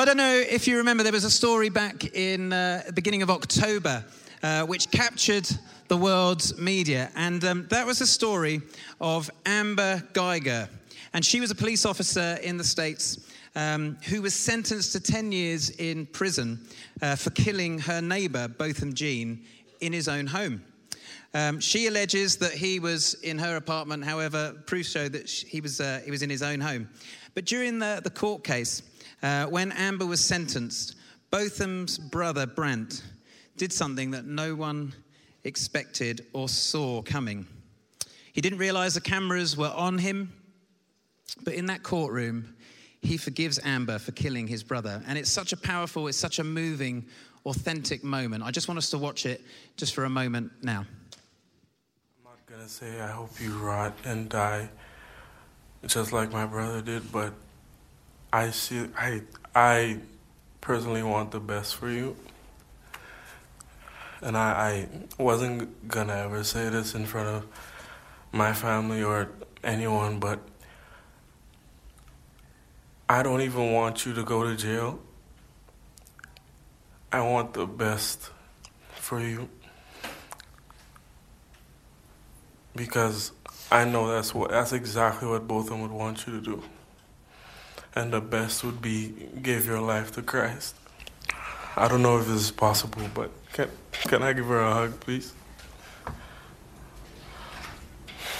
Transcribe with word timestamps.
I 0.00 0.06
don't 0.06 0.16
know 0.16 0.42
if 0.48 0.66
you 0.66 0.78
remember, 0.78 1.02
there 1.02 1.12
was 1.12 1.24
a 1.24 1.30
story 1.30 1.68
back 1.68 2.16
in 2.16 2.54
uh, 2.54 2.84
the 2.86 2.92
beginning 2.94 3.20
of 3.20 3.28
October 3.28 4.02
uh, 4.42 4.62
which 4.62 4.90
captured 4.90 5.46
the 5.88 5.96
world's 5.98 6.58
media. 6.58 7.10
And 7.14 7.44
um, 7.44 7.66
that 7.68 7.86
was 7.86 8.00
a 8.00 8.06
story 8.06 8.62
of 8.98 9.30
Amber 9.44 10.02
Guyger. 10.14 10.70
And 11.12 11.22
she 11.22 11.38
was 11.38 11.50
a 11.50 11.54
police 11.54 11.84
officer 11.84 12.38
in 12.42 12.56
the 12.56 12.64
States 12.64 13.30
um, 13.54 13.98
who 14.08 14.22
was 14.22 14.32
sentenced 14.32 14.92
to 14.92 15.00
10 15.00 15.32
years 15.32 15.68
in 15.68 16.06
prison 16.06 16.66
uh, 17.02 17.14
for 17.14 17.28
killing 17.28 17.78
her 17.80 18.00
neighbor, 18.00 18.48
Botham 18.48 18.94
Jean, 18.94 19.44
in 19.82 19.92
his 19.92 20.08
own 20.08 20.26
home. 20.26 20.62
Um, 21.34 21.60
she 21.60 21.88
alleges 21.88 22.36
that 22.38 22.52
he 22.52 22.80
was 22.80 23.12
in 23.22 23.38
her 23.38 23.56
apartment, 23.56 24.04
however, 24.04 24.54
proof 24.64 24.86
showed 24.86 25.12
that 25.12 25.28
he 25.28 25.60
was, 25.60 25.78
uh, 25.78 26.00
he 26.06 26.10
was 26.10 26.22
in 26.22 26.30
his 26.30 26.42
own 26.42 26.58
home. 26.58 26.88
But 27.34 27.44
during 27.44 27.78
the, 27.78 28.00
the 28.02 28.08
court 28.08 28.44
case, 28.44 28.82
uh, 29.22 29.46
when 29.46 29.72
Amber 29.72 30.06
was 30.06 30.24
sentenced, 30.24 30.96
Botham's 31.30 31.98
brother, 31.98 32.46
Brandt, 32.46 33.02
did 33.56 33.72
something 33.72 34.10
that 34.12 34.24
no 34.24 34.54
one 34.54 34.94
expected 35.44 36.26
or 36.32 36.48
saw 36.48 37.02
coming. 37.02 37.46
He 38.32 38.40
didn't 38.40 38.58
realize 38.58 38.94
the 38.94 39.00
cameras 39.00 39.56
were 39.56 39.72
on 39.74 39.98
him, 39.98 40.32
but 41.42 41.54
in 41.54 41.66
that 41.66 41.82
courtroom, 41.82 42.54
he 43.02 43.16
forgives 43.16 43.58
Amber 43.64 43.98
for 43.98 44.12
killing 44.12 44.46
his 44.46 44.62
brother. 44.62 45.02
And 45.06 45.16
it's 45.16 45.30
such 45.30 45.52
a 45.52 45.56
powerful, 45.56 46.08
it's 46.08 46.18
such 46.18 46.38
a 46.38 46.44
moving, 46.44 47.06
authentic 47.46 48.04
moment. 48.04 48.42
I 48.42 48.50
just 48.50 48.68
want 48.68 48.78
us 48.78 48.90
to 48.90 48.98
watch 48.98 49.26
it 49.26 49.40
just 49.76 49.94
for 49.94 50.04
a 50.04 50.10
moment 50.10 50.52
now. 50.62 50.84
I'm 52.18 52.24
not 52.24 52.46
going 52.46 52.60
to 52.60 52.68
say 52.68 53.00
I 53.00 53.08
hope 53.08 53.40
you 53.40 53.52
rot 53.58 53.96
and 54.04 54.28
die 54.28 54.68
just 55.86 56.12
like 56.12 56.30
my 56.30 56.44
brother 56.44 56.82
did, 56.82 57.10
but 57.10 57.32
I 58.32 58.50
see 58.50 58.86
I 58.96 59.22
I 59.54 59.98
personally 60.60 61.02
want 61.02 61.32
the 61.32 61.40
best 61.40 61.76
for 61.76 61.90
you. 61.90 62.16
And 64.22 64.36
I, 64.36 64.86
I 65.18 65.22
wasn't 65.22 65.88
gonna 65.88 66.14
ever 66.14 66.44
say 66.44 66.68
this 66.68 66.94
in 66.94 67.06
front 67.06 67.28
of 67.28 67.46
my 68.32 68.52
family 68.52 69.02
or 69.02 69.30
anyone, 69.64 70.20
but 70.20 70.40
I 73.08 73.22
don't 73.22 73.40
even 73.40 73.72
want 73.72 74.06
you 74.06 74.14
to 74.14 74.22
go 74.22 74.44
to 74.44 74.54
jail. 74.54 75.00
I 77.10 77.22
want 77.22 77.54
the 77.54 77.66
best 77.66 78.30
for 78.92 79.20
you. 79.20 79.48
Because 82.76 83.32
I 83.72 83.84
know 83.84 84.06
that's 84.06 84.32
what 84.32 84.50
that's 84.50 84.72
exactly 84.72 85.26
what 85.26 85.48
Botham 85.48 85.82
would 85.82 85.90
want 85.90 86.26
you 86.26 86.34
to 86.34 86.40
do. 86.40 86.62
And 87.94 88.12
the 88.12 88.20
best 88.20 88.62
would 88.64 88.80
be 88.80 89.12
give 89.42 89.66
your 89.66 89.80
life 89.80 90.12
to 90.12 90.22
Christ. 90.22 90.74
I 91.76 91.88
don't 91.88 92.02
know 92.02 92.18
if 92.18 92.26
this 92.26 92.42
is 92.42 92.50
possible, 92.50 93.02
but 93.14 93.30
can 93.52 93.68
can 93.90 94.22
I 94.22 94.32
give 94.32 94.46
her 94.46 94.60
a 94.60 94.72
hug, 94.72 95.00
please? 95.00 95.32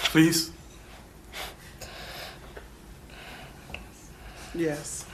Please. 0.03 0.51
Yes. 4.53 5.05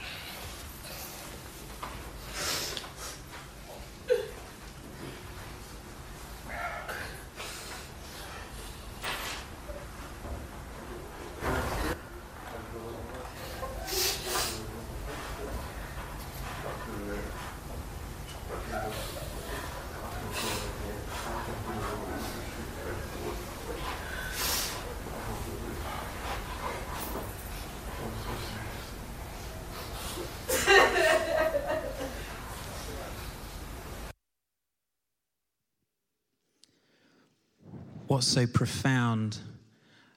What's 38.18 38.26
so 38.26 38.48
profound 38.48 39.38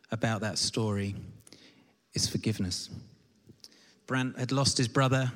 about 0.09 0.41
that 0.41 0.57
story 0.57 1.15
is 2.15 2.27
forgiveness. 2.27 2.89
Brandt 4.07 4.39
had 4.39 4.51
lost 4.51 4.79
his 4.79 4.87
brother, 4.87 5.31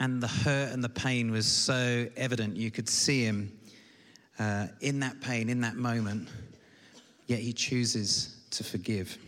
and 0.00 0.22
the 0.22 0.26
hurt 0.26 0.72
and 0.72 0.82
the 0.82 0.88
pain 0.88 1.30
was 1.30 1.46
so 1.46 2.08
evident. 2.16 2.56
You 2.56 2.70
could 2.70 2.88
see 2.88 3.24
him 3.24 3.52
uh, 4.38 4.68
in 4.80 5.00
that 5.00 5.20
pain, 5.20 5.50
in 5.50 5.60
that 5.60 5.76
moment, 5.76 6.30
yet 7.26 7.40
he 7.40 7.52
chooses 7.52 8.38
to 8.52 8.64
forgive. 8.64 9.18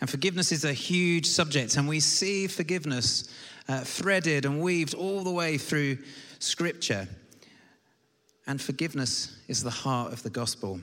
And 0.00 0.10
forgiveness 0.10 0.50
is 0.50 0.64
a 0.64 0.72
huge 0.72 1.26
subject, 1.26 1.76
and 1.76 1.86
we 1.86 2.00
see 2.00 2.48
forgiveness 2.48 3.32
uh, 3.68 3.82
threaded 3.82 4.44
and 4.44 4.60
weaved 4.60 4.94
all 4.94 5.22
the 5.22 5.30
way 5.30 5.56
through 5.56 5.98
Scripture. 6.40 7.06
And 8.48 8.60
forgiveness 8.60 9.38
is 9.46 9.62
the 9.62 9.70
heart 9.70 10.12
of 10.12 10.24
the 10.24 10.30
gospel. 10.30 10.80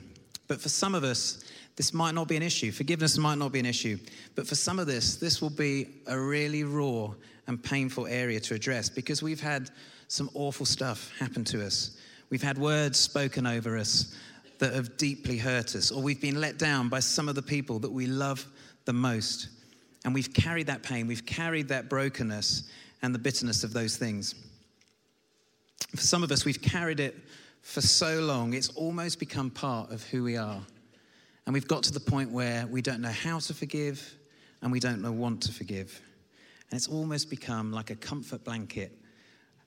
But 0.48 0.60
for 0.60 0.68
some 0.68 0.94
of 0.94 1.04
us, 1.04 1.44
this 1.76 1.94
might 1.94 2.14
not 2.14 2.26
be 2.26 2.36
an 2.36 2.42
issue. 2.42 2.72
Forgiveness 2.72 3.16
might 3.18 3.38
not 3.38 3.52
be 3.52 3.60
an 3.60 3.66
issue. 3.66 3.98
But 4.34 4.48
for 4.48 4.56
some 4.56 4.78
of 4.78 4.86
this, 4.86 5.16
this 5.16 5.40
will 5.40 5.50
be 5.50 5.88
a 6.06 6.18
really 6.18 6.64
raw 6.64 7.12
and 7.46 7.62
painful 7.62 8.06
area 8.06 8.40
to 8.40 8.54
address 8.54 8.88
because 8.88 9.22
we've 9.22 9.40
had 9.40 9.70
some 10.08 10.30
awful 10.34 10.66
stuff 10.66 11.12
happen 11.18 11.44
to 11.44 11.64
us. 11.64 11.96
We've 12.30 12.42
had 12.42 12.58
words 12.58 12.98
spoken 12.98 13.46
over 13.46 13.78
us 13.78 14.14
that 14.58 14.74
have 14.74 14.96
deeply 14.96 15.38
hurt 15.38 15.76
us, 15.76 15.92
or 15.92 16.02
we've 16.02 16.20
been 16.20 16.40
let 16.40 16.58
down 16.58 16.88
by 16.88 17.00
some 17.00 17.28
of 17.28 17.34
the 17.34 17.42
people 17.42 17.78
that 17.78 17.92
we 17.92 18.06
love 18.06 18.44
the 18.86 18.92
most. 18.92 19.48
And 20.04 20.12
we've 20.12 20.32
carried 20.32 20.66
that 20.66 20.82
pain, 20.82 21.06
we've 21.06 21.26
carried 21.26 21.68
that 21.68 21.88
brokenness 21.88 22.64
and 23.02 23.14
the 23.14 23.18
bitterness 23.18 23.62
of 23.62 23.72
those 23.72 23.96
things. 23.96 24.34
For 25.90 26.02
some 26.02 26.22
of 26.22 26.32
us, 26.32 26.44
we've 26.44 26.60
carried 26.60 27.00
it 27.00 27.14
for 27.68 27.82
so 27.82 28.20
long, 28.20 28.54
it's 28.54 28.70
almost 28.70 29.18
become 29.18 29.50
part 29.50 29.92
of 29.92 30.02
who 30.04 30.24
we 30.24 30.38
are. 30.38 30.62
And 31.44 31.52
we've 31.52 31.68
got 31.68 31.82
to 31.82 31.92
the 31.92 32.00
point 32.00 32.30
where 32.30 32.66
we 32.66 32.80
don't 32.80 33.02
know 33.02 33.10
how 33.10 33.40
to 33.40 33.52
forgive 33.52 34.16
and 34.62 34.72
we 34.72 34.80
don't 34.80 35.02
know 35.02 35.12
want 35.12 35.42
to 35.42 35.52
forgive. 35.52 36.00
And 36.70 36.78
it's 36.78 36.88
almost 36.88 37.28
become 37.28 37.70
like 37.70 37.90
a 37.90 37.94
comfort 37.94 38.42
blanket, 38.42 38.98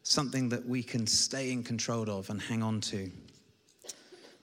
something 0.01 0.49
that 0.49 0.67
we 0.67 0.81
can 0.81 1.05
stay 1.05 1.51
in 1.51 1.61
control 1.61 2.09
of 2.09 2.31
and 2.31 2.41
hang 2.41 2.63
on 2.63 2.81
to. 2.81 3.11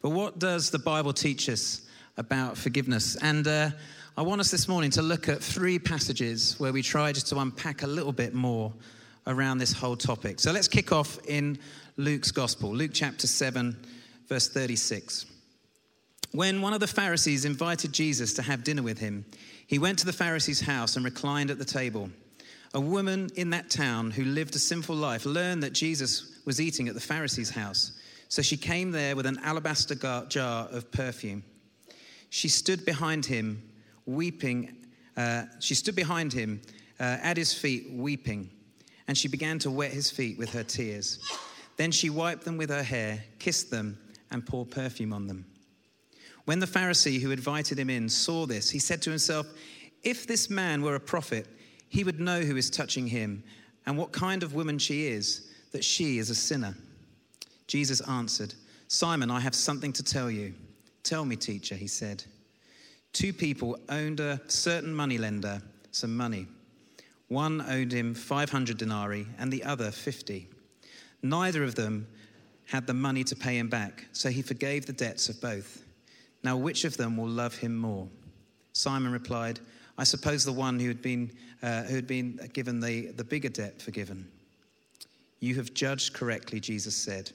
But 0.03 0.11
what 0.11 0.39
does 0.39 0.71
the 0.71 0.79
Bible 0.79 1.13
teach 1.13 1.49
us 1.49 1.83
about 2.17 2.57
forgiveness? 2.57 3.17
And 3.17 3.49
uh, 3.49 3.71
I 4.17 4.23
want 4.23 4.41
us 4.41 4.53
this 4.53 4.69
morning 4.69 4.91
to 4.93 5.03
look 5.03 5.29
at 5.29 5.43
three 5.43 5.81
passages 5.81 6.55
where 6.61 6.73
we 6.73 6.81
try 6.81 7.11
just 7.11 7.27
to 7.31 7.39
unpack 7.41 7.83
a 7.83 7.89
little 7.89 8.13
bit 8.13 8.35
more 8.35 8.73
around 9.29 9.59
this 9.59 9.73
whole 9.73 9.97
topic. 9.97 10.41
So 10.41 10.51
let's 10.51 10.67
kick 10.67 10.91
off 10.91 11.19
in 11.29 11.59
Luke's 11.97 12.33
Gospel, 12.33 12.75
Luke 12.75 12.91
chapter 12.93 13.29
7, 13.29 13.77
verse 14.27 14.49
36. 14.49 15.27
When 16.33 16.61
one 16.61 16.73
of 16.73 16.81
the 16.81 16.87
Pharisees 16.87 17.45
invited 17.45 17.93
Jesus 17.93 18.35
to 18.35 18.43
have 18.43 18.65
dinner 18.65 18.83
with 18.83 18.99
him, 18.99 19.25
he 19.67 19.79
went 19.79 19.99
to 20.01 20.07
the 20.07 20.13
Pharisee's 20.13 20.61
house 20.61 20.97
and 20.97 21.05
reclined 21.05 21.51
at 21.51 21.59
the 21.59 21.65
table. 21.65 22.11
A 22.75 22.81
woman 22.81 23.31
in 23.37 23.51
that 23.51 23.71
town 23.71 24.11
who 24.11 24.25
lived 24.25 24.55
a 24.57 24.59
sinful 24.59 24.97
life 24.97 25.25
learned 25.25 25.63
that 25.63 25.73
Jesus 25.73 26.41
was 26.45 26.61
eating 26.61 26.89
at 26.89 26.95
the 26.95 27.01
Pharisee's 27.01 27.51
house. 27.51 27.93
So 28.29 28.43
she 28.43 28.57
came 28.57 28.91
there 28.91 29.17
with 29.17 29.25
an 29.27 29.39
alabaster 29.43 29.95
jar 29.95 30.69
of 30.71 30.91
perfume. 30.93 31.45
She 32.31 32.49
stood 32.49 32.85
behind 32.85 33.25
him, 33.25 33.63
weeping. 34.05 34.77
Uh, 35.17 35.45
she 35.61 35.75
stood 35.75 35.97
behind 35.97 36.33
him 36.33 36.61
uh, 37.01 37.17
at 37.23 37.39
his 37.39 37.55
feet, 37.55 37.91
weeping, 37.91 38.51
and 39.09 39.17
she 39.17 39.27
began 39.27 39.59
to 39.61 39.71
wet 39.71 39.91
his 39.91 40.11
feet 40.11 40.39
with 40.39 40.53
her 40.53 40.63
tears. 40.63 41.19
Then 41.77 41.91
she 41.91 42.11
wiped 42.11 42.45
them 42.45 42.59
with 42.59 42.71
her 42.71 42.83
hair, 42.83 43.25
kissed 43.39 43.71
them, 43.71 43.99
and 44.31 44.47
poured 44.47 44.71
perfume 44.71 45.13
on 45.13 45.27
them. 45.27 45.47
When 46.45 46.61
the 46.61 46.67
Pharisee 46.67 47.21
who 47.21 47.31
invited 47.31 47.79
him 47.79 47.91
in 47.91 48.09
saw 48.09 48.47
this, 48.47 48.71
he 48.71 48.79
said 48.79 49.03
to 49.03 49.11
himself, 49.11 49.47
If 50.03 50.27
this 50.27 50.51
man 50.51 50.83
were 50.83 50.95
a 50.95 51.01
prophet, 51.01 51.47
he 51.89 52.05
would 52.05 52.21
know 52.21 52.43
who 52.43 52.57
is 52.57 52.71
touching 52.71 53.07
him 53.07 53.43
and 53.87 53.97
what 53.97 54.13
kind 54.13 54.43
of 54.43 54.55
woman 54.55 54.79
she 54.79 55.07
is, 55.07 55.51
that 55.73 55.85
she 55.85 56.19
is 56.19 56.31
a 56.31 56.35
sinner. 56.35 56.77
Jesus 57.67 58.01
answered, 58.03 58.55
Simon, 58.89 59.31
I 59.31 59.41
have 59.41 59.55
something 59.55 59.93
to 59.95 60.03
tell 60.03 60.31
you. 60.31 60.55
Tell 61.03 61.25
me, 61.25 61.37
teacher, 61.37 61.75
he 61.75 61.87
said. 61.87 62.25
Two 63.13 63.33
people 63.33 63.79
owned 63.89 64.21
a 64.21 64.41
certain 64.49 64.93
moneylender 64.93 65.63
some 65.91 66.17
money. 66.17 66.47
One 67.29 67.61
owed 67.61 67.93
him 67.93 68.15
500 68.15 68.79
denarii 68.79 69.27
and 69.39 69.53
the 69.53 69.65
other 69.65 69.91
50. 69.91 70.49
Neither 71.23 71.63
of 71.63 71.75
them 71.75 72.07
had 72.67 72.87
the 72.87 72.95
money 72.95 73.25
to 73.25 73.37
pay 73.37 73.59
him 73.59 73.69
back, 73.69 74.07
so 74.13 74.29
he 74.29 74.43
forgave 74.43 74.87
the 74.87 74.93
debts 74.93 75.29
of 75.29 75.41
both. 75.41 75.83
Now, 76.43 76.57
which 76.57 76.85
of 76.85 76.97
them 76.97 77.17
will 77.17 77.29
love 77.29 77.57
him 77.57 77.77
more? 77.77 78.09
Simon 78.73 79.13
replied, 79.13 79.61
I 79.97 80.05
suppose 80.05 80.45
the 80.45 80.53
one 80.53 80.79
who 80.79 80.89
had 80.89 81.03
been, 81.03 81.31
uh, 81.63 81.83
who 81.83 81.97
had 81.97 82.07
been 82.07 82.39
given 82.53 82.81
the, 82.81 83.09
the 83.09 83.25
bigger 83.25 83.49
debt 83.49 83.83
forgiven. 83.83 84.29
You 85.41 85.57
have 85.57 85.75
judged 85.75 86.15
correctly, 86.15 86.61
Jesus 86.61 86.95
said. 86.95 87.31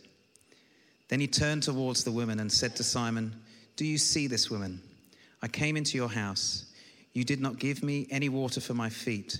Then 1.09 1.19
he 1.19 1.27
turned 1.27 1.63
towards 1.63 2.03
the 2.03 2.11
woman 2.11 2.39
and 2.39 2.51
said 2.51 2.75
to 2.77 2.83
Simon, 2.83 3.35
Do 3.75 3.85
you 3.85 3.97
see 3.97 4.27
this 4.27 4.49
woman? 4.49 4.81
I 5.41 5.47
came 5.47 5.75
into 5.75 5.97
your 5.97 6.09
house. 6.09 6.65
You 7.13 7.23
did 7.23 7.41
not 7.41 7.59
give 7.59 7.83
me 7.83 8.07
any 8.09 8.29
water 8.29 8.61
for 8.61 8.73
my 8.73 8.89
feet, 8.89 9.39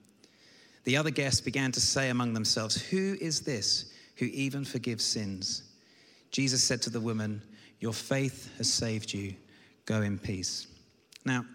The 0.83 0.97
other 0.97 1.11
guests 1.11 1.41
began 1.41 1.71
to 1.73 1.81
say 1.81 2.09
among 2.09 2.33
themselves, 2.33 2.81
Who 2.81 3.17
is 3.21 3.41
this 3.41 3.93
who 4.17 4.25
even 4.25 4.65
forgives 4.65 5.03
sins? 5.03 5.63
Jesus 6.31 6.63
said 6.63 6.81
to 6.83 6.89
the 6.89 6.99
woman, 6.99 7.41
Your 7.79 7.93
faith 7.93 8.51
has 8.57 8.71
saved 8.71 9.13
you. 9.13 9.35
Go 9.85 10.01
in 10.01 10.17
peace. 10.17 10.67
Now, 11.25 11.45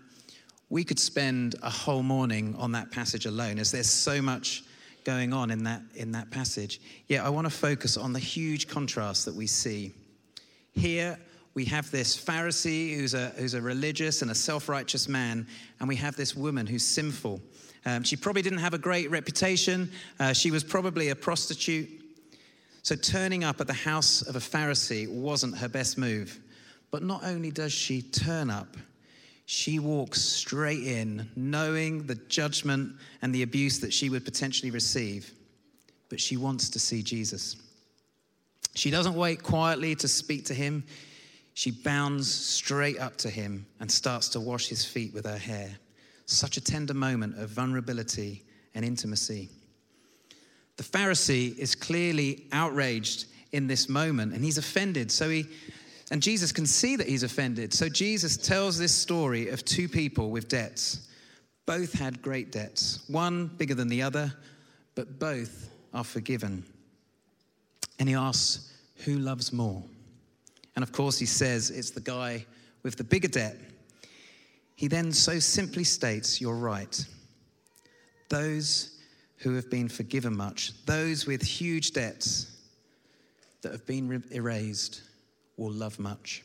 we 0.68 0.84
could 0.84 0.98
spend 0.98 1.54
a 1.62 1.70
whole 1.70 2.02
morning 2.02 2.54
on 2.58 2.72
that 2.72 2.90
passage 2.90 3.26
alone, 3.26 3.58
as 3.58 3.70
there's 3.70 3.90
so 3.90 4.20
much 4.20 4.64
going 5.04 5.32
on 5.32 5.50
in 5.50 5.62
that, 5.64 5.82
in 5.94 6.12
that 6.12 6.30
passage. 6.30 6.80
Yet 7.06 7.24
I 7.24 7.28
want 7.28 7.46
to 7.46 7.52
focus 7.52 7.96
on 7.96 8.12
the 8.12 8.18
huge 8.18 8.66
contrast 8.66 9.24
that 9.24 9.34
we 9.34 9.46
see. 9.46 9.92
Here 10.72 11.18
we 11.54 11.64
have 11.66 11.90
this 11.90 12.22
Pharisee 12.22 12.96
who's 12.96 13.14
a, 13.14 13.28
who's 13.30 13.54
a 13.54 13.62
religious 13.62 14.22
and 14.22 14.30
a 14.30 14.34
self 14.34 14.68
righteous 14.68 15.08
man, 15.08 15.46
and 15.80 15.88
we 15.88 15.96
have 15.96 16.16
this 16.16 16.34
woman 16.34 16.66
who's 16.66 16.84
sinful. 16.84 17.40
Um, 17.86 18.02
she 18.02 18.16
probably 18.16 18.42
didn't 18.42 18.58
have 18.58 18.74
a 18.74 18.78
great 18.78 19.10
reputation, 19.10 19.90
uh, 20.18 20.32
she 20.32 20.50
was 20.50 20.64
probably 20.64 21.08
a 21.08 21.16
prostitute. 21.16 21.88
So 22.82 22.94
turning 22.94 23.42
up 23.42 23.60
at 23.60 23.66
the 23.66 23.72
house 23.72 24.22
of 24.22 24.36
a 24.36 24.40
Pharisee 24.40 25.08
wasn't 25.08 25.56
her 25.58 25.68
best 25.68 25.96
move. 25.96 26.38
But 26.90 27.02
not 27.02 27.24
only 27.24 27.50
does 27.50 27.72
she 27.72 28.02
turn 28.02 28.50
up, 28.50 28.76
she 29.44 29.78
walks 29.78 30.22
straight 30.22 30.82
in, 30.84 31.28
knowing 31.36 32.06
the 32.06 32.14
judgment 32.14 32.94
and 33.22 33.34
the 33.34 33.42
abuse 33.42 33.80
that 33.80 33.92
she 33.92 34.10
would 34.10 34.24
potentially 34.24 34.70
receive. 34.70 35.32
But 36.08 36.20
she 36.20 36.36
wants 36.36 36.68
to 36.70 36.78
see 36.78 37.02
Jesus. 37.02 37.56
She 38.74 38.90
doesn't 38.90 39.14
wait 39.14 39.42
quietly 39.42 39.94
to 39.96 40.08
speak 40.08 40.44
to 40.46 40.54
him. 40.54 40.84
She 41.54 41.70
bounds 41.70 42.32
straight 42.32 42.98
up 42.98 43.16
to 43.18 43.30
him 43.30 43.66
and 43.80 43.90
starts 43.90 44.28
to 44.30 44.40
wash 44.40 44.68
his 44.68 44.84
feet 44.84 45.14
with 45.14 45.24
her 45.24 45.38
hair. 45.38 45.76
Such 46.26 46.56
a 46.56 46.60
tender 46.60 46.94
moment 46.94 47.38
of 47.38 47.50
vulnerability 47.50 48.44
and 48.74 48.84
intimacy. 48.84 49.48
The 50.76 50.82
Pharisee 50.82 51.56
is 51.56 51.74
clearly 51.74 52.46
outraged 52.52 53.26
in 53.52 53.66
this 53.66 53.88
moment 53.88 54.34
and 54.34 54.44
he's 54.44 54.58
offended. 54.58 55.10
So 55.10 55.30
he 55.30 55.46
and 56.10 56.22
Jesus 56.22 56.52
can 56.52 56.66
see 56.66 56.96
that 56.96 57.08
he's 57.08 57.24
offended. 57.24 57.72
So 57.72 57.88
Jesus 57.88 58.36
tells 58.36 58.78
this 58.78 58.94
story 58.94 59.48
of 59.48 59.64
two 59.64 59.88
people 59.88 60.30
with 60.30 60.48
debts. 60.48 61.08
Both 61.64 61.92
had 61.94 62.22
great 62.22 62.52
debts, 62.52 63.04
one 63.08 63.48
bigger 63.48 63.74
than 63.74 63.88
the 63.88 64.02
other, 64.02 64.32
but 64.94 65.18
both 65.18 65.68
are 65.92 66.04
forgiven. 66.04 66.64
And 67.98 68.08
he 68.08 68.14
asks, 68.14 68.72
Who 69.04 69.18
loves 69.18 69.52
more? 69.52 69.82
And 70.76 70.82
of 70.82 70.92
course, 70.92 71.18
he 71.18 71.26
says 71.26 71.70
it's 71.70 71.90
the 71.90 72.00
guy 72.00 72.46
with 72.84 72.96
the 72.96 73.04
bigger 73.04 73.28
debt. 73.28 73.56
He 74.76 74.88
then 74.88 75.10
so 75.10 75.38
simply 75.38 75.84
states, 75.84 76.40
You're 76.40 76.54
right. 76.54 77.04
Those 78.28 78.98
who 79.38 79.54
have 79.54 79.70
been 79.70 79.88
forgiven 79.88 80.36
much, 80.36 80.72
those 80.84 81.26
with 81.26 81.42
huge 81.42 81.92
debts 81.92 82.52
that 83.62 83.72
have 83.72 83.86
been 83.86 84.22
erased, 84.30 85.02
will 85.56 85.72
love 85.72 85.98
much. 85.98 86.42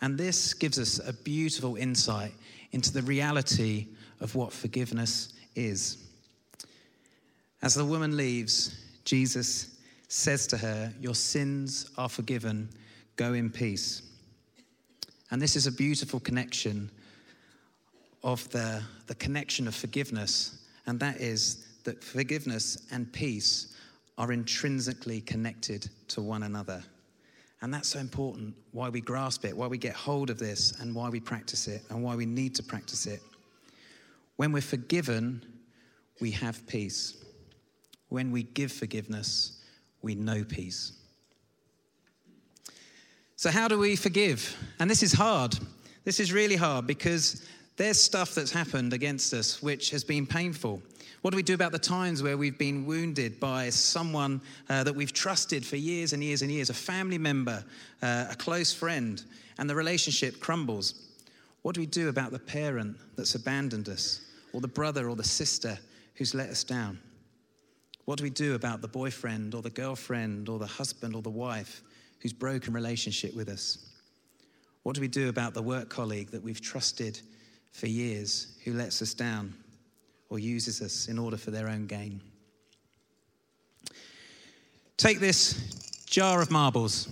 And 0.00 0.18
this 0.18 0.52
gives 0.52 0.78
us 0.78 0.98
a 0.98 1.12
beautiful 1.12 1.76
insight 1.76 2.32
into 2.72 2.92
the 2.92 3.02
reality 3.02 3.86
of 4.20 4.34
what 4.34 4.52
forgiveness 4.52 5.32
is. 5.54 5.98
As 7.62 7.74
the 7.74 7.84
woman 7.84 8.16
leaves, 8.16 8.76
Jesus 9.04 9.78
says 10.08 10.46
to 10.48 10.56
her, 10.56 10.92
Your 11.00 11.14
sins 11.14 11.90
are 11.96 12.08
forgiven, 12.08 12.68
go 13.16 13.32
in 13.32 13.50
peace. 13.50 14.02
And 15.30 15.40
this 15.40 15.56
is 15.56 15.66
a 15.66 15.72
beautiful 15.72 16.20
connection 16.20 16.90
of 18.24 18.48
the, 18.50 18.82
the 19.06 19.14
connection 19.14 19.68
of 19.68 19.74
forgiveness, 19.74 20.64
and 20.86 20.98
that 20.98 21.20
is 21.20 21.66
that 21.84 22.02
forgiveness 22.02 22.86
and 22.90 23.12
peace 23.12 23.76
are 24.16 24.32
intrinsically 24.32 25.20
connected 25.20 25.88
to 26.08 26.22
one 26.22 26.44
another. 26.44 26.82
And 27.60 27.72
that's 27.72 27.88
so 27.88 27.98
important 27.98 28.54
why 28.72 28.88
we 28.88 29.00
grasp 29.00 29.44
it, 29.44 29.56
why 29.56 29.66
we 29.66 29.78
get 29.78 29.94
hold 29.94 30.30
of 30.30 30.38
this, 30.38 30.72
and 30.80 30.94
why 30.94 31.10
we 31.10 31.20
practice 31.20 31.68
it, 31.68 31.82
and 31.90 32.02
why 32.02 32.16
we 32.16 32.26
need 32.26 32.54
to 32.56 32.62
practice 32.62 33.06
it. 33.06 33.20
When 34.36 34.52
we're 34.52 34.62
forgiven, 34.62 35.44
we 36.20 36.30
have 36.32 36.66
peace. 36.66 37.22
When 38.08 38.32
we 38.32 38.44
give 38.44 38.72
forgiveness, 38.72 39.62
we 40.02 40.14
know 40.14 40.44
peace. 40.44 40.92
So, 43.36 43.50
how 43.50 43.68
do 43.68 43.78
we 43.78 43.96
forgive? 43.96 44.56
And 44.78 44.90
this 44.90 45.02
is 45.02 45.12
hard. 45.12 45.58
This 46.04 46.20
is 46.20 46.32
really 46.32 46.56
hard 46.56 46.86
because 46.86 47.46
there's 47.76 48.00
stuff 48.00 48.34
that's 48.34 48.52
happened 48.52 48.92
against 48.92 49.32
us 49.34 49.62
which 49.62 49.90
has 49.90 50.04
been 50.04 50.26
painful. 50.26 50.80
What 51.22 51.30
do 51.30 51.36
we 51.36 51.42
do 51.42 51.54
about 51.54 51.72
the 51.72 51.78
times 51.78 52.22
where 52.22 52.36
we've 52.36 52.58
been 52.58 52.84
wounded 52.84 53.40
by 53.40 53.70
someone 53.70 54.40
uh, 54.68 54.84
that 54.84 54.94
we've 54.94 55.12
trusted 55.12 55.64
for 55.64 55.76
years 55.76 56.12
and 56.12 56.22
years 56.22 56.42
and 56.42 56.52
years, 56.52 56.70
a 56.70 56.74
family 56.74 57.18
member, 57.18 57.64
uh, 58.02 58.26
a 58.30 58.36
close 58.36 58.72
friend, 58.72 59.24
and 59.58 59.68
the 59.68 59.74
relationship 59.74 60.38
crumbles? 60.38 61.08
What 61.62 61.74
do 61.74 61.80
we 61.80 61.86
do 61.86 62.10
about 62.10 62.30
the 62.30 62.38
parent 62.38 62.96
that's 63.16 63.34
abandoned 63.34 63.88
us, 63.88 64.20
or 64.52 64.60
the 64.60 64.68
brother 64.68 65.08
or 65.08 65.16
the 65.16 65.24
sister 65.24 65.78
who's 66.14 66.34
let 66.34 66.50
us 66.50 66.62
down? 66.62 66.98
What 68.04 68.18
do 68.18 68.24
we 68.24 68.30
do 68.30 68.54
about 68.54 68.82
the 68.82 68.88
boyfriend 68.88 69.54
or 69.54 69.62
the 69.62 69.70
girlfriend 69.70 70.50
or 70.50 70.58
the 70.58 70.66
husband 70.66 71.16
or 71.16 71.22
the 71.22 71.30
wife 71.30 71.82
who's 72.20 72.34
broken 72.34 72.74
relationship 72.74 73.34
with 73.34 73.48
us? 73.48 73.78
What 74.82 74.94
do 74.94 75.00
we 75.00 75.08
do 75.08 75.30
about 75.30 75.54
the 75.54 75.62
work 75.62 75.88
colleague 75.88 76.30
that 76.32 76.42
we've 76.42 76.60
trusted 76.60 77.18
for 77.74 77.86
years 77.86 78.56
who 78.64 78.72
lets 78.72 79.02
us 79.02 79.12
down? 79.12 79.52
or 80.34 80.38
uses 80.40 80.82
us 80.82 81.06
in 81.06 81.16
order 81.16 81.36
for 81.36 81.52
their 81.52 81.68
own 81.68 81.86
gain. 81.86 82.20
Take 84.96 85.20
this 85.20 86.02
jar 86.06 86.42
of 86.42 86.50
marbles 86.50 87.08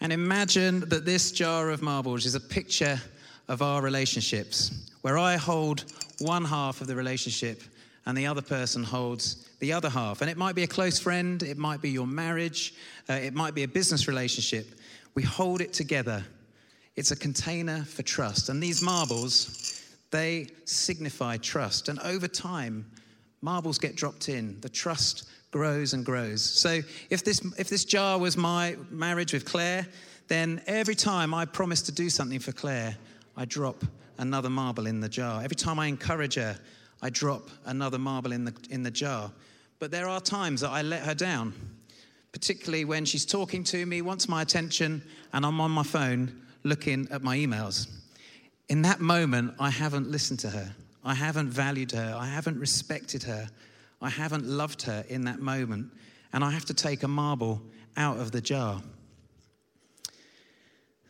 and 0.00 0.12
imagine 0.12 0.88
that 0.88 1.04
this 1.04 1.32
jar 1.32 1.70
of 1.70 1.82
marbles 1.82 2.24
is 2.24 2.36
a 2.36 2.40
picture 2.40 3.00
of 3.48 3.60
our 3.60 3.82
relationships, 3.82 4.88
where 5.02 5.18
I 5.18 5.36
hold 5.36 5.84
one 6.20 6.44
half 6.44 6.80
of 6.80 6.86
the 6.86 6.94
relationship 6.94 7.60
and 8.06 8.16
the 8.16 8.26
other 8.26 8.42
person 8.42 8.84
holds 8.84 9.48
the 9.58 9.72
other 9.72 9.90
half. 9.90 10.20
And 10.20 10.30
it 10.30 10.36
might 10.36 10.54
be 10.54 10.62
a 10.62 10.68
close 10.68 11.00
friend, 11.00 11.42
it 11.42 11.58
might 11.58 11.82
be 11.82 11.90
your 11.90 12.06
marriage, 12.06 12.74
uh, 13.10 13.14
it 13.14 13.34
might 13.34 13.54
be 13.54 13.64
a 13.64 13.68
business 13.68 14.06
relationship. 14.06 14.78
We 15.14 15.24
hold 15.24 15.60
it 15.60 15.72
together. 15.72 16.24
It's 16.96 17.10
a 17.10 17.16
container 17.16 17.84
for 17.84 18.02
trust. 18.02 18.48
And 18.48 18.62
these 18.62 18.82
marbles, 18.82 19.82
they 20.10 20.48
signify 20.64 21.38
trust. 21.38 21.88
And 21.88 21.98
over 22.00 22.28
time, 22.28 22.90
marbles 23.40 23.78
get 23.78 23.96
dropped 23.96 24.28
in. 24.28 24.60
The 24.60 24.68
trust 24.68 25.28
grows 25.50 25.94
and 25.94 26.04
grows. 26.04 26.42
So 26.42 26.80
if 27.10 27.24
this, 27.24 27.40
if 27.58 27.68
this 27.68 27.84
jar 27.84 28.18
was 28.18 28.36
my 28.36 28.76
marriage 28.90 29.32
with 29.32 29.44
Claire, 29.44 29.86
then 30.28 30.62
every 30.66 30.94
time 30.94 31.34
I 31.34 31.44
promise 31.44 31.82
to 31.82 31.92
do 31.92 32.10
something 32.10 32.40
for 32.40 32.52
Claire, 32.52 32.96
I 33.36 33.44
drop 33.44 33.84
another 34.18 34.50
marble 34.50 34.86
in 34.86 35.00
the 35.00 35.08
jar. 35.08 35.42
Every 35.42 35.56
time 35.56 35.78
I 35.78 35.86
encourage 35.86 36.34
her, 36.34 36.58
I 37.00 37.10
drop 37.10 37.50
another 37.64 37.98
marble 37.98 38.32
in 38.32 38.44
the, 38.44 38.54
in 38.70 38.82
the 38.82 38.90
jar. 38.90 39.32
But 39.78 39.90
there 39.90 40.08
are 40.08 40.20
times 40.20 40.60
that 40.60 40.70
I 40.70 40.82
let 40.82 41.02
her 41.02 41.14
down, 41.14 41.54
particularly 42.32 42.84
when 42.84 43.04
she's 43.04 43.26
talking 43.26 43.64
to 43.64 43.84
me, 43.84 44.00
wants 44.00 44.28
my 44.28 44.42
attention, 44.42 45.02
and 45.32 45.44
I'm 45.44 45.60
on 45.60 45.70
my 45.70 45.82
phone 45.82 46.42
looking 46.64 47.08
at 47.10 47.22
my 47.22 47.36
emails 47.36 47.88
in 48.72 48.80
that 48.80 49.00
moment, 49.00 49.54
I 49.58 49.68
haven't 49.68 50.10
listened 50.10 50.38
to 50.40 50.48
her. 50.48 50.74
I 51.04 51.12
haven't 51.12 51.50
valued 51.50 51.92
her. 51.92 52.16
I 52.18 52.26
haven't 52.26 52.58
respected 52.58 53.22
her. 53.24 53.48
I 54.00 54.08
haven't 54.08 54.46
loved 54.46 54.80
her 54.82 55.04
in 55.10 55.24
that 55.24 55.40
moment. 55.40 55.92
And 56.32 56.42
I 56.42 56.50
have 56.50 56.64
to 56.64 56.74
take 56.74 57.02
a 57.02 57.08
marble 57.08 57.60
out 57.98 58.18
of 58.18 58.32
the 58.32 58.40
jar. 58.40 58.80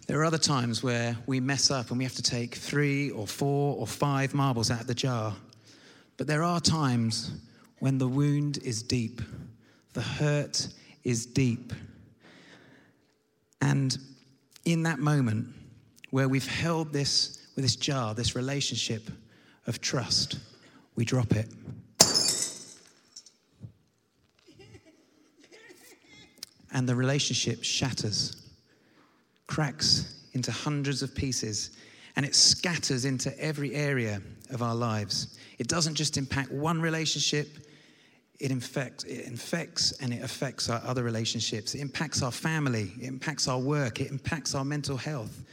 There 0.09 0.19
are 0.19 0.25
other 0.25 0.39
times 0.39 0.83
where 0.83 1.17
we 1.27 1.39
mess 1.39 1.71
up 1.71 1.91
and 1.91 1.99
we 1.99 2.05
have 2.05 2.17
to 2.17 2.23
take 2.23 2.57
three 2.57 3.11
or 3.11 3.29
four 3.29 3.77
or 3.77 3.87
five 3.87 4.35
marbles 4.35 4.71
out 4.71 4.81
of 4.81 4.87
the 4.89 4.95
jar. 4.95 5.33
But 6.17 6.27
there 6.27 6.43
are 6.43 6.61
times 6.61 7.31
when 7.79 7.99
the 7.99 8.09
wound 8.09 8.59
is 8.65 8.83
deep, 8.83 9.23
the 9.93 10.03
hurt 10.03 10.67
is 11.05 11.27
deep. 11.27 11.73
And 13.61 13.97
in 14.65 14.85
that 14.85 14.99
moment 14.99 15.49
where 16.11 16.29
we've 16.29 16.47
held 16.47 16.93
this 16.93 17.39
with 17.55 17.65
this 17.65 17.77
jar, 17.77 18.15
this 18.15 18.35
relationship 18.35 19.11
of 19.67 19.81
trust, 19.81 20.39
we 20.95 21.05
drop 21.05 21.33
it. 21.33 21.49
And 26.75 26.89
the 26.89 26.95
relationship 26.95 27.63
shatters, 27.63 28.49
cracks 29.47 30.27
into 30.33 30.51
hundreds 30.51 31.03
of 31.03 31.15
pieces, 31.15 31.77
and 32.17 32.25
it 32.25 32.35
scatters 32.35 33.05
into 33.05 33.39
every 33.39 33.75
area 33.75 34.23
of 34.51 34.63
our 34.63 34.75
lives. 34.75 35.39
It 35.59 35.69
doesn't 35.69 35.95
just 35.95 36.17
impact 36.17 36.51
one 36.51 36.81
relationship, 36.81 37.49
it 38.43 38.51
infects, 38.51 39.05
it 39.05 39.25
infects 39.27 39.93
and 40.01 40.13
it 40.13 40.21
affects 40.21 40.69
our 40.69 40.83
other 40.85 41.05
relationships. 41.05 41.77
It 41.77 41.81
impacts 41.81 42.23
our 42.23 42.33
family, 42.33 42.91
it 43.01 43.07
impacts 43.07 43.47
our 43.47 43.61
work, 43.61 44.01
it 44.01 44.11
impacts 44.11 44.57
our 44.57 44.65
mental 44.65 44.97
health. 44.97 45.45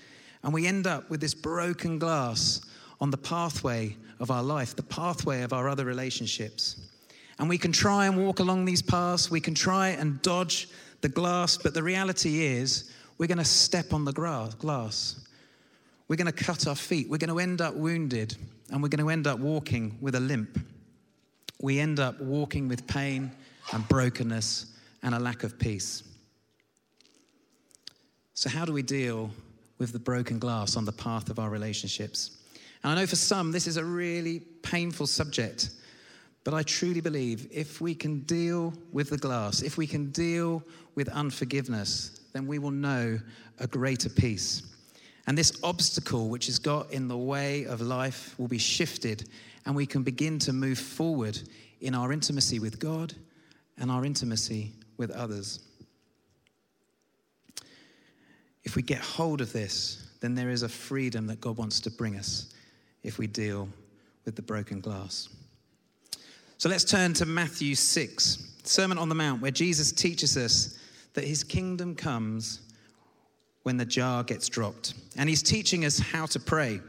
And 0.41 0.51
we 0.51 0.65
end 0.65 0.87
up 0.87 1.07
with 1.07 1.21
this 1.21 1.35
broken 1.35 1.99
glass 1.99 2.61
on 2.99 3.11
the 3.11 3.17
pathway 3.17 3.95
of 4.19 4.31
our 4.31 4.41
life, 4.41 4.75
the 4.75 4.81
pathway 4.81 5.43
of 5.43 5.53
our 5.53 5.69
other 5.69 5.85
relationships. 5.85 6.77
And 7.37 7.47
we 7.47 7.59
can 7.59 7.71
try 7.71 8.07
and 8.07 8.17
walk 8.17 8.39
along 8.39 8.65
these 8.65 8.81
paths, 8.81 9.29
we 9.29 9.39
can 9.39 9.53
try 9.53 9.89
and 9.89 10.19
dodge 10.23 10.67
the 11.01 11.09
glass, 11.09 11.57
but 11.57 11.75
the 11.75 11.83
reality 11.83 12.43
is 12.43 12.91
we're 13.19 13.27
going 13.27 13.37
to 13.37 13.45
step 13.45 13.93
on 13.93 14.03
the 14.03 14.13
glass. 14.13 15.27
We're 16.07 16.15
going 16.15 16.25
to 16.25 16.31
cut 16.31 16.65
our 16.65 16.75
feet. 16.75 17.07
We're 17.07 17.17
going 17.17 17.29
to 17.29 17.37
end 17.37 17.61
up 17.61 17.75
wounded, 17.75 18.35
and 18.71 18.81
we're 18.81 18.89
going 18.89 19.05
to 19.05 19.11
end 19.11 19.27
up 19.27 19.37
walking 19.37 19.95
with 20.01 20.15
a 20.15 20.19
limp. 20.19 20.59
We 21.61 21.79
end 21.79 21.99
up 21.99 22.19
walking 22.21 22.67
with 22.67 22.87
pain 22.87 23.31
and 23.73 23.87
brokenness 23.87 24.67
and 25.03 25.13
a 25.13 25.19
lack 25.19 25.43
of 25.43 25.59
peace. 25.59 26.03
So, 28.33 28.49
how 28.49 28.65
do 28.65 28.71
we 28.71 28.81
deal 28.81 29.31
with 29.77 29.91
the 29.91 29.99
broken 29.99 30.39
glass 30.39 30.77
on 30.77 30.85
the 30.85 30.91
path 30.91 31.29
of 31.29 31.39
our 31.39 31.49
relationships? 31.49 32.37
And 32.83 32.91
I 32.91 32.95
know 32.95 33.07
for 33.07 33.17
some, 33.17 33.51
this 33.51 33.67
is 33.67 33.77
a 33.77 33.83
really 33.83 34.39
painful 34.39 35.07
subject, 35.07 35.71
but 36.45 36.53
I 36.53 36.63
truly 36.63 37.01
believe 37.01 37.47
if 37.51 37.81
we 37.81 37.93
can 37.93 38.21
deal 38.21 38.73
with 38.93 39.09
the 39.09 39.17
glass, 39.17 39.61
if 39.61 39.77
we 39.77 39.85
can 39.85 40.11
deal 40.11 40.63
with 40.95 41.09
unforgiveness, 41.09 42.21
then 42.31 42.47
we 42.47 42.59
will 42.59 42.71
know 42.71 43.19
a 43.59 43.67
greater 43.67 44.09
peace. 44.09 44.63
And 45.29 45.37
this 45.37 45.53
obstacle 45.63 46.27
which 46.27 46.47
has 46.47 46.57
got 46.57 46.91
in 46.91 47.07
the 47.07 47.15
way 47.15 47.65
of 47.65 47.81
life 47.81 48.33
will 48.39 48.47
be 48.47 48.57
shifted, 48.57 49.29
and 49.63 49.75
we 49.75 49.85
can 49.85 50.01
begin 50.01 50.39
to 50.39 50.51
move 50.51 50.79
forward 50.79 51.39
in 51.81 51.93
our 51.93 52.11
intimacy 52.11 52.57
with 52.57 52.79
God 52.79 53.13
and 53.77 53.91
our 53.91 54.03
intimacy 54.03 54.71
with 54.97 55.11
others. 55.11 55.59
If 58.63 58.75
we 58.75 58.81
get 58.81 59.01
hold 59.01 59.39
of 59.39 59.53
this, 59.53 60.09
then 60.19 60.33
there 60.33 60.49
is 60.49 60.63
a 60.63 60.69
freedom 60.69 61.27
that 61.27 61.39
God 61.39 61.57
wants 61.57 61.79
to 61.81 61.91
bring 61.91 62.15
us 62.15 62.51
if 63.03 63.19
we 63.19 63.27
deal 63.27 63.69
with 64.25 64.35
the 64.35 64.41
broken 64.41 64.81
glass. 64.81 65.29
So 66.57 66.69
let's 66.69 66.83
turn 66.83 67.13
to 67.13 67.27
Matthew 67.27 67.75
6, 67.75 68.55
Sermon 68.63 68.97
on 68.97 69.09
the 69.09 69.15
Mount, 69.15 69.43
where 69.43 69.51
Jesus 69.51 69.91
teaches 69.91 70.35
us 70.37 70.79
that 71.13 71.23
his 71.23 71.43
kingdom 71.43 71.93
comes 71.93 72.61
when 73.69 73.77
the 73.77 73.85
jar 73.85 74.23
gets 74.23 74.49
dropped. 74.49 74.95
And 75.15 75.29
he's 75.29 75.43
teaching 75.43 75.85
us 75.85 75.99
how 75.99 76.25
to 76.25 76.39
pray. 76.39 76.79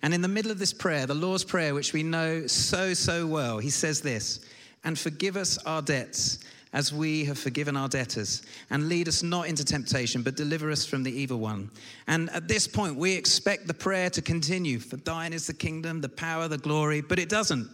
And 0.00 0.14
in 0.14 0.22
the 0.22 0.26
middle 0.28 0.50
of 0.50 0.58
this 0.58 0.72
prayer, 0.72 1.04
the 1.04 1.12
Lord's 1.12 1.44
Prayer, 1.44 1.74
which 1.74 1.92
we 1.92 2.02
know 2.02 2.46
so, 2.46 2.94
so 2.94 3.26
well, 3.26 3.58
he 3.58 3.68
says 3.68 4.00
this 4.00 4.40
And 4.82 4.98
forgive 4.98 5.36
us 5.36 5.58
our 5.66 5.82
debts 5.82 6.38
as 6.72 6.94
we 6.94 7.26
have 7.26 7.36
forgiven 7.38 7.76
our 7.76 7.90
debtors. 7.90 8.40
And 8.70 8.88
lead 8.88 9.06
us 9.06 9.22
not 9.22 9.48
into 9.48 9.66
temptation, 9.66 10.22
but 10.22 10.34
deliver 10.34 10.70
us 10.70 10.86
from 10.86 11.02
the 11.02 11.12
evil 11.12 11.40
one. 11.40 11.70
And 12.06 12.30
at 12.30 12.48
this 12.48 12.66
point, 12.66 12.96
we 12.96 13.12
expect 13.12 13.66
the 13.66 13.74
prayer 13.74 14.08
to 14.08 14.22
continue 14.22 14.78
For 14.78 14.96
thine 14.96 15.34
is 15.34 15.46
the 15.46 15.52
kingdom, 15.52 16.00
the 16.00 16.08
power, 16.08 16.48
the 16.48 16.56
glory, 16.56 17.02
but 17.02 17.18
it 17.18 17.28
doesn't. 17.28 17.68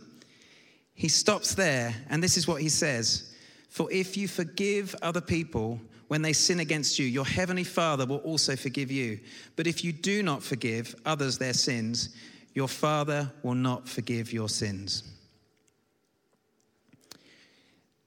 He 0.92 1.06
stops 1.06 1.54
there, 1.54 1.94
and 2.10 2.20
this 2.20 2.36
is 2.36 2.48
what 2.48 2.60
he 2.60 2.68
says 2.68 3.32
For 3.70 3.88
if 3.92 4.16
you 4.16 4.26
forgive 4.26 4.96
other 5.02 5.20
people, 5.20 5.78
when 6.08 6.22
they 6.22 6.32
sin 6.32 6.60
against 6.60 6.98
you, 6.98 7.06
your 7.06 7.24
heavenly 7.24 7.64
Father 7.64 8.06
will 8.06 8.18
also 8.18 8.54
forgive 8.56 8.90
you. 8.90 9.18
But 9.56 9.66
if 9.66 9.82
you 9.82 9.92
do 9.92 10.22
not 10.22 10.42
forgive 10.42 10.94
others 11.04 11.38
their 11.38 11.52
sins, 11.52 12.14
your 12.54 12.68
Father 12.68 13.30
will 13.42 13.54
not 13.54 13.88
forgive 13.88 14.32
your 14.32 14.48
sins. 14.48 15.02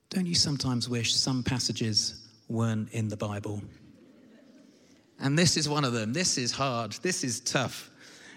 Don't 0.09 0.25
you 0.25 0.35
sometimes 0.35 0.89
wish 0.89 1.13
some 1.13 1.43
passages 1.43 2.27
weren't 2.47 2.91
in 2.93 3.09
the 3.09 3.17
Bible? 3.17 3.61
And 5.19 5.37
this 5.37 5.57
is 5.57 5.67
one 5.67 5.83
of 5.83 5.93
them. 5.93 6.13
This 6.13 6.37
is 6.37 6.51
hard. 6.51 6.93
This 7.01 7.23
is 7.23 7.41
tough. 7.41 7.91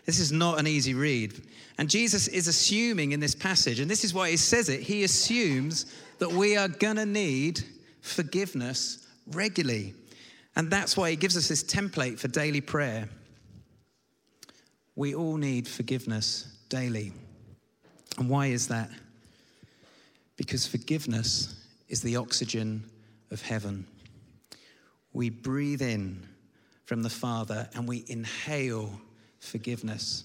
This 0.05 0.19
is 0.19 0.33
not 0.33 0.59
an 0.59 0.67
easy 0.67 0.95
read. 0.95 1.41
And 1.79 1.89
Jesus 1.89 2.27
is 2.29 2.49
assuming 2.49 3.13
in 3.13 3.21
this 3.21 3.37
passage, 3.37 3.79
and 3.79 3.91
this 3.91 4.05
is 4.05 4.13
why 4.13 4.31
he 4.31 4.37
says 4.37 4.69
it, 4.69 4.81
he 4.81 5.05
assumes 5.05 5.87
that 6.19 6.33
we 6.33 6.57
are 6.57 6.69
going 6.69 6.97
to 6.97 7.07
need 7.07 7.65
forgiveness 8.01 9.02
regularly. 9.31 9.95
And 10.57 10.71
that's 10.71 10.97
why 10.97 11.11
he 11.11 11.17
gives 11.17 11.37
us 11.37 11.49
this 11.49 11.63
template 11.63 12.19
for 12.19 12.29
daily 12.29 12.61
prayer. 12.61 13.09
We 14.95 15.15
all 15.15 15.37
need 15.37 15.67
forgiveness 15.67 16.57
daily. 16.69 17.13
And 18.19 18.29
why 18.29 18.47
is 18.47 18.69
that? 18.69 18.91
Because 20.37 20.67
forgiveness 20.67 21.55
is 21.89 22.03
the 22.03 22.17
oxygen 22.17 22.85
of 23.31 23.41
heaven. 23.41 23.87
We 25.13 25.31
breathe 25.31 25.83
in 25.83 26.27
from 26.85 27.03
the 27.03 27.11
Father 27.11 27.69
and 27.75 27.89
we 27.89 28.05
inhale 28.09 29.01
forgiveness. 29.41 30.25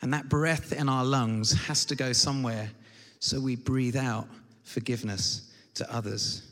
And 0.00 0.12
that 0.14 0.28
breath 0.28 0.72
in 0.72 0.88
our 0.88 1.04
lungs 1.04 1.52
has 1.66 1.84
to 1.86 1.96
go 1.96 2.12
somewhere, 2.12 2.70
so 3.18 3.40
we 3.40 3.56
breathe 3.56 3.96
out 3.96 4.28
forgiveness 4.62 5.50
to 5.74 5.92
others. 5.92 6.47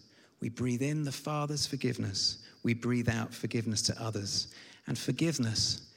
We 0.47 0.51
breathe 0.51 0.83
in 0.83 1.03
the 1.03 1.11
Father's 1.11 1.67
forgiveness, 1.67 2.39
we 2.63 2.73
breathe 2.73 3.09
out 3.09 3.35
forgiveness 3.35 3.83
to 3.83 4.01
others. 4.01 4.55
And 4.87 4.97
forgiveness, 4.97 5.91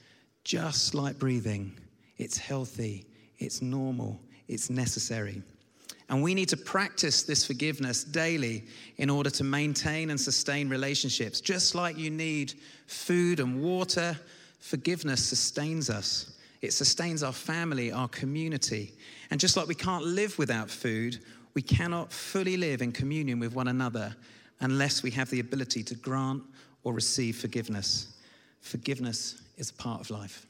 just 0.43 0.95
like 0.95 1.19
breathing, 1.19 1.77
it's 2.17 2.35
healthy, 2.35 3.05
it's 3.37 3.61
normal, 3.61 4.19
it's 4.47 4.71
necessary. 4.71 5.43
And 6.09 6.23
we 6.23 6.33
need 6.33 6.49
to 6.49 6.57
practice 6.57 7.21
this 7.21 7.45
forgiveness 7.45 8.03
daily 8.03 8.65
in 8.97 9.11
order 9.11 9.29
to 9.29 9.43
maintain 9.43 10.09
and 10.09 10.19
sustain 10.19 10.67
relationships. 10.67 11.41
Just 11.41 11.75
like 11.75 11.95
you 11.95 12.09
need 12.09 12.55
food 12.87 13.39
and 13.39 13.61
water, 13.61 14.19
forgiveness 14.57 15.23
sustains 15.23 15.91
us. 15.91 16.39
It 16.63 16.73
sustains 16.73 17.21
our 17.21 17.33
family, 17.33 17.91
our 17.91 18.07
community. 18.07 18.93
And 19.29 19.39
just 19.39 19.55
like 19.55 19.67
we 19.67 19.75
can't 19.75 20.05
live 20.05 20.39
without 20.39 20.71
food, 20.71 21.19
we 21.53 21.61
cannot 21.61 22.11
fully 22.11 22.57
live 22.57 22.81
in 22.81 22.91
communion 22.91 23.39
with 23.39 23.53
one 23.53 23.67
another 23.67 24.15
unless 24.61 25.03
we 25.03 25.11
have 25.11 25.29
the 25.29 25.39
ability 25.39 25.83
to 25.83 25.95
grant 25.95 26.43
or 26.83 26.93
receive 26.93 27.37
forgiveness. 27.37 28.17
Forgiveness 28.61 29.41
is 29.57 29.69
a 29.69 29.73
part 29.73 30.01
of 30.01 30.09
life. 30.09 30.45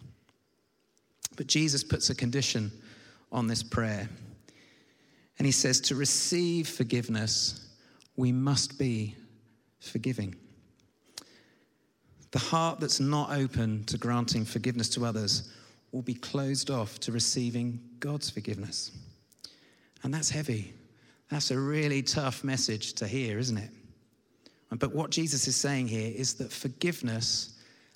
But 1.36 1.48
Jesus 1.48 1.84
puts 1.84 2.10
a 2.10 2.16
condition 2.16 2.72
on 3.32 3.48
this 3.48 3.64
prayer. 3.64 4.10
And 5.38 5.46
he 5.46 5.52
says, 5.52 5.80
to 5.82 5.96
receive 5.96 6.68
forgiveness, 6.68 7.68
we 8.16 8.32
must 8.32 8.78
be 8.78 9.16
forgiving. 9.80 10.36
The 12.32 12.40
heart 12.40 12.80
that's 12.80 13.00
not 13.00 13.32
open 13.32 13.86
to 13.86 13.98
granting 13.98 14.46
forgiveness 14.46 14.90
to 14.90 15.06
others 15.06 15.52
will 15.92 16.02
be 16.02 16.14
closed 16.14 16.70
off 16.70 17.00
to 17.00 17.12
receiving 17.12 17.80
God's 18.00 18.30
forgiveness. 18.30 18.92
And 20.04 20.14
that's 20.14 20.30
heavy. 20.30 20.74
That's 21.30 21.52
a 21.52 21.60
really 21.60 22.04
tough 22.04 22.44
message 22.44 22.94
to 22.94 23.08
hear, 23.08 23.40
isn't 23.40 23.58
it? 23.58 23.72
But 24.72 24.94
what 24.94 25.10
Jesus 25.10 25.48
is 25.48 25.56
saying 25.56 25.88
here 25.88 26.12
is 26.16 26.36
that 26.36 26.52
forgiveness 26.52 27.56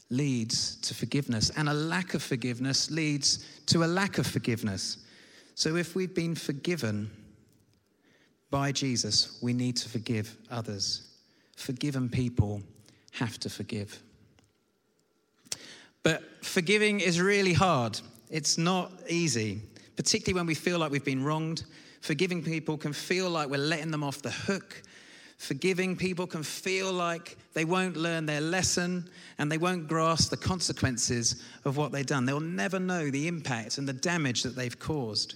leads 0.10 0.76
to 0.78 0.94
forgiveness, 0.94 1.52
and 1.56 1.70
a 1.70 1.74
lack 1.74 2.14
of 2.14 2.24
forgiveness 2.24 2.90
leads 2.90 3.46
to 3.68 3.84
a 3.84 3.86
lack 3.86 4.18
of 4.18 4.28
forgiveness. 4.28 4.98
So 5.56 5.76
if 5.76 5.96
we've 5.96 6.14
been 6.14 6.36
forgiven, 6.36 7.12
by 8.54 8.72
Jesus, 8.72 9.40
we 9.42 9.52
need 9.52 9.76
to 9.78 9.90
forgive 9.90 10.38
others. 10.52 11.10
Forgiven 11.56 12.08
people 12.08 12.62
have 13.14 13.40
to 13.40 13.50
forgive. 13.50 14.00
But 16.04 16.22
forgiving 16.44 17.00
is 17.00 17.20
really 17.20 17.54
hard. 17.54 18.00
It's 18.30 18.60
not 18.60 18.92
easy, 19.10 19.62
particularly 19.96 20.40
when 20.40 20.46
we 20.46 20.54
feel 20.54 20.78
like 20.78 20.92
we've 20.92 21.04
been 21.04 21.24
wronged. 21.24 21.64
Forgiving 22.02 22.44
people 22.44 22.78
can 22.78 22.94
feel 22.94 23.28
like 23.30 23.50
we're 23.50 23.58
letting 23.58 23.90
them 23.90 24.04
off 24.04 24.22
the 24.22 24.30
hook. 24.30 24.84
Forgiving 25.44 25.98
people 25.98 26.26
can 26.26 26.42
feel 26.42 26.94
like 26.94 27.36
they 27.54 27.66
won't 27.66 27.98
learn 27.98 28.26
their 28.26 28.40
lesson 28.40 29.10
and 29.38 29.52
they 29.52 29.58
won't 29.58 29.90
grasp 29.90 30.30
the 30.30 30.38
consequences 30.38 31.44
of 31.66 31.76
what 31.76 31.92
they've 31.92 32.06
done. 32.06 32.24
They'll 32.24 32.40
never 32.40 32.80
know 32.80 33.10
the 33.10 33.28
impact 33.28 33.78
and 33.78 33.86
the 33.86 33.92
damage 33.92 34.44
that 34.44 34.56
they've 34.56 34.80
caused. 34.80 35.36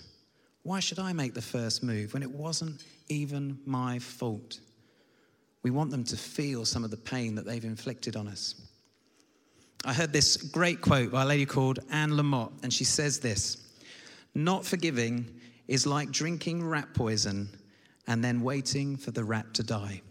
Why 0.63 0.79
should 0.79 0.97
I 0.97 1.11
make 1.11 1.33
the 1.33 1.41
first 1.41 1.83
move 1.83 2.13
when 2.13 2.23
it 2.23 2.31
wasn't 2.31 2.85
even 3.09 3.59
my 3.65 3.99
fault? 3.99 4.61
We 5.61 5.71
want 5.71 5.91
them 5.91 6.05
to 6.05 6.15
feel 6.15 6.63
some 6.63 6.85
of 6.85 6.91
the 6.91 6.95
pain 6.95 7.35
that 7.35 7.45
they've 7.45 7.65
inflicted 7.65 8.15
on 8.15 8.29
us. 8.29 8.55
I 9.83 9.91
heard 9.91 10.13
this 10.13 10.37
great 10.37 10.79
quote 10.79 11.11
by 11.11 11.23
a 11.23 11.25
lady 11.25 11.45
called 11.45 11.79
Anne 11.91 12.11
Lamott, 12.11 12.53
and 12.63 12.71
she 12.71 12.85
says 12.85 13.19
this 13.19 13.57
Not 14.33 14.65
forgiving 14.65 15.29
is 15.67 15.85
like 15.85 16.11
drinking 16.11 16.65
rat 16.65 16.93
poison 16.93 17.49
and 18.07 18.23
then 18.23 18.41
waiting 18.41 18.97
for 18.97 19.11
the 19.11 19.23
rat 19.23 19.53
to 19.55 19.63
die. 19.63 20.01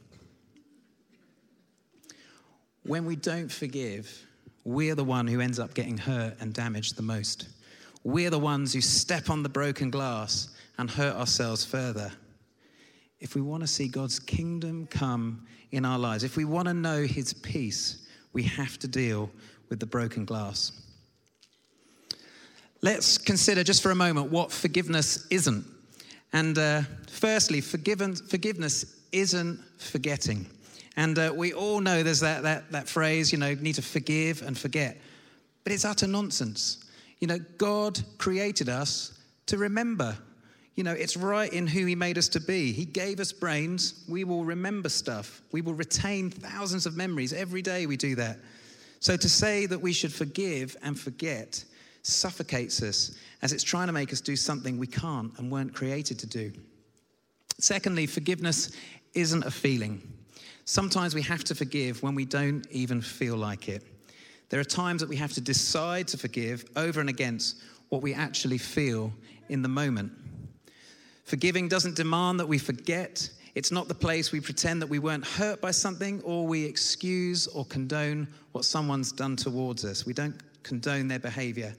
When 2.83 3.05
we 3.05 3.17
don't 3.17 3.51
forgive, 3.51 4.27
we're 4.65 4.95
the 4.95 5.05
one 5.05 5.27
who 5.27 5.41
ends 5.41 5.59
up 5.59 5.75
getting 5.75 5.99
hurt 5.99 6.37
and 6.41 6.53
damaged 6.53 6.97
the 6.97 7.03
most. 7.03 7.49
We're 8.05 8.31
the 8.31 8.39
ones 8.39 8.73
who 8.73 8.81
step 8.81 9.31
on 9.31 9.43
the 9.43 9.49
broken 9.49 9.91
glass 9.91 10.51
and 10.79 10.91
hurt 10.91 11.17
ourselves 11.17 11.65
further. 11.65 12.13
If 13.19 13.35
we 13.35 13.41
want 13.41 13.63
to 13.63 13.67
see 13.67 13.89
God's 13.89 14.21
kingdom 14.21 14.87
come 14.87 15.47
in 15.73 15.85
our 15.85 15.99
lives, 15.99 16.23
if 16.23 16.37
we 16.37 16.45
want 16.45 16.69
to 16.69 16.75
know 16.75 17.03
his 17.03 17.33
peace, 17.33 18.07
we 18.33 18.43
have 18.45 18.79
to 18.81 18.89
deal 18.89 19.31
with 19.69 19.81
the 19.81 19.87
broken 19.87 20.25
glass. 20.25 20.73
Let's 22.83 23.19
consider 23.19 23.65
just 23.65 23.83
for 23.83 23.91
a 23.91 23.97
moment 23.97 24.31
what 24.31 24.53
forgiveness 24.53 25.27
isn't. 25.31 25.65
And 26.33 26.59
uh, 26.59 26.83
firstly, 27.09 27.61
forgiveness 27.61 28.97
isn't 29.13 29.61
forgetting. 29.79 30.47
And 30.97 31.19
uh, 31.19 31.33
we 31.35 31.53
all 31.53 31.81
know 31.81 32.03
there's 32.03 32.21
that, 32.21 32.43
that, 32.43 32.73
that 32.73 32.89
phrase, 32.89 33.33
you 33.33 33.39
know, 33.39 33.55
need 33.55 33.75
to 33.75 33.83
forgive 33.83 34.43
and 34.43 34.57
forget. 34.57 34.99
But 35.65 35.73
it's 35.73 35.85
utter 35.85 36.07
nonsense. 36.07 36.85
You 37.21 37.29
know, 37.29 37.39
God 37.59 38.01
created 38.19 38.69
us 38.69 39.19
to 39.47 39.59
remember. 39.59 40.17
You 40.75 40.85
know, 40.85 40.93
it's 40.93 41.17
right 41.17 41.53
in 41.53 41.67
who 41.67 41.87
He 41.87 41.95
made 41.95 42.19
us 42.19 42.29
to 42.31 42.41
be. 42.41 42.73
He 42.73 42.85
gave 42.85 43.21
us 43.21 43.33
brains. 43.33 44.05
We 44.09 44.25
will 44.25 44.45
remember 44.45 44.89
stuff. 44.89 45.43
We 45.53 45.63
will 45.63 45.75
retain 45.75 46.31
thousands 46.31 46.87
of 46.87 46.97
memories. 46.97 47.33
Every 47.33 47.63
day 47.63 47.87
we 47.87 47.97
do 47.97 48.15
that. 48.17 48.39
So 49.01 49.17
to 49.17 49.29
say 49.29 49.67
that 49.67 49.81
we 49.81 49.93
should 49.93 50.13
forgive 50.13 50.77
and 50.83 50.99
forget 50.99 51.65
suffocates 52.07 52.83
us 52.83 53.17
as 53.43 53.53
it's 53.53 53.65
trying 53.65 53.89
to 53.89 53.93
make 53.93 54.13
us 54.13 54.21
do 54.21 54.37
something 54.37 54.79
we 54.79 54.87
can't 54.87 55.37
and 55.39 55.51
weren't 55.51 55.75
created 55.75 56.19
to 56.21 56.27
do. 56.27 56.53
Secondly, 57.59 58.07
forgiveness 58.07 58.71
isn't 59.15 59.45
a 59.45 59.51
feeling. 59.51 60.01
Sometimes 60.65 61.15
we 61.15 61.23
have 61.23 61.45
to 61.45 61.55
forgive 61.55 62.03
when 62.03 62.15
we 62.15 62.25
don't 62.25 62.67
even 62.71 63.01
feel 63.01 63.37
like 63.37 63.69
it. 63.69 63.83
There 64.49 64.61
are 64.61 64.65
times 64.65 65.01
that 65.01 65.09
we 65.09 65.17
have 65.17 65.33
to 65.33 65.41
decide 65.41 66.07
to 66.09 66.19
forgive 66.19 66.65
over 66.77 67.01
and 67.01 67.09
against 67.09 67.63
what 67.89 68.03
we 68.03 68.15
actually 68.15 68.59
feel 68.59 69.13
in 69.49 69.63
the 69.63 69.69
moment. 69.69 70.13
Forgiving 71.25 71.69
doesn't 71.69 71.97
demand 71.97 72.39
that 72.39 72.47
we 72.47 72.59
forget. 72.59 73.29
It's 73.57 73.73
not 73.73 73.89
the 73.89 73.95
place 73.95 74.31
we 74.31 74.41
pretend 74.41 74.81
that 74.83 74.89
we 74.89 75.01
weren't 75.01 75.27
hurt 75.27 75.61
by 75.61 75.73
something 75.73 76.21
or 76.23 76.47
we 76.47 76.65
excuse 76.65 77.49
or 77.49 77.65
condone 77.65 78.29
what 78.53 78.65
someone's 78.65 79.11
done 79.11 79.35
towards 79.35 79.85
us. 79.85 80.07
We 80.07 80.13
don't 80.13 80.37
condone 80.63 81.09
their 81.09 81.19
behavior. 81.19 81.75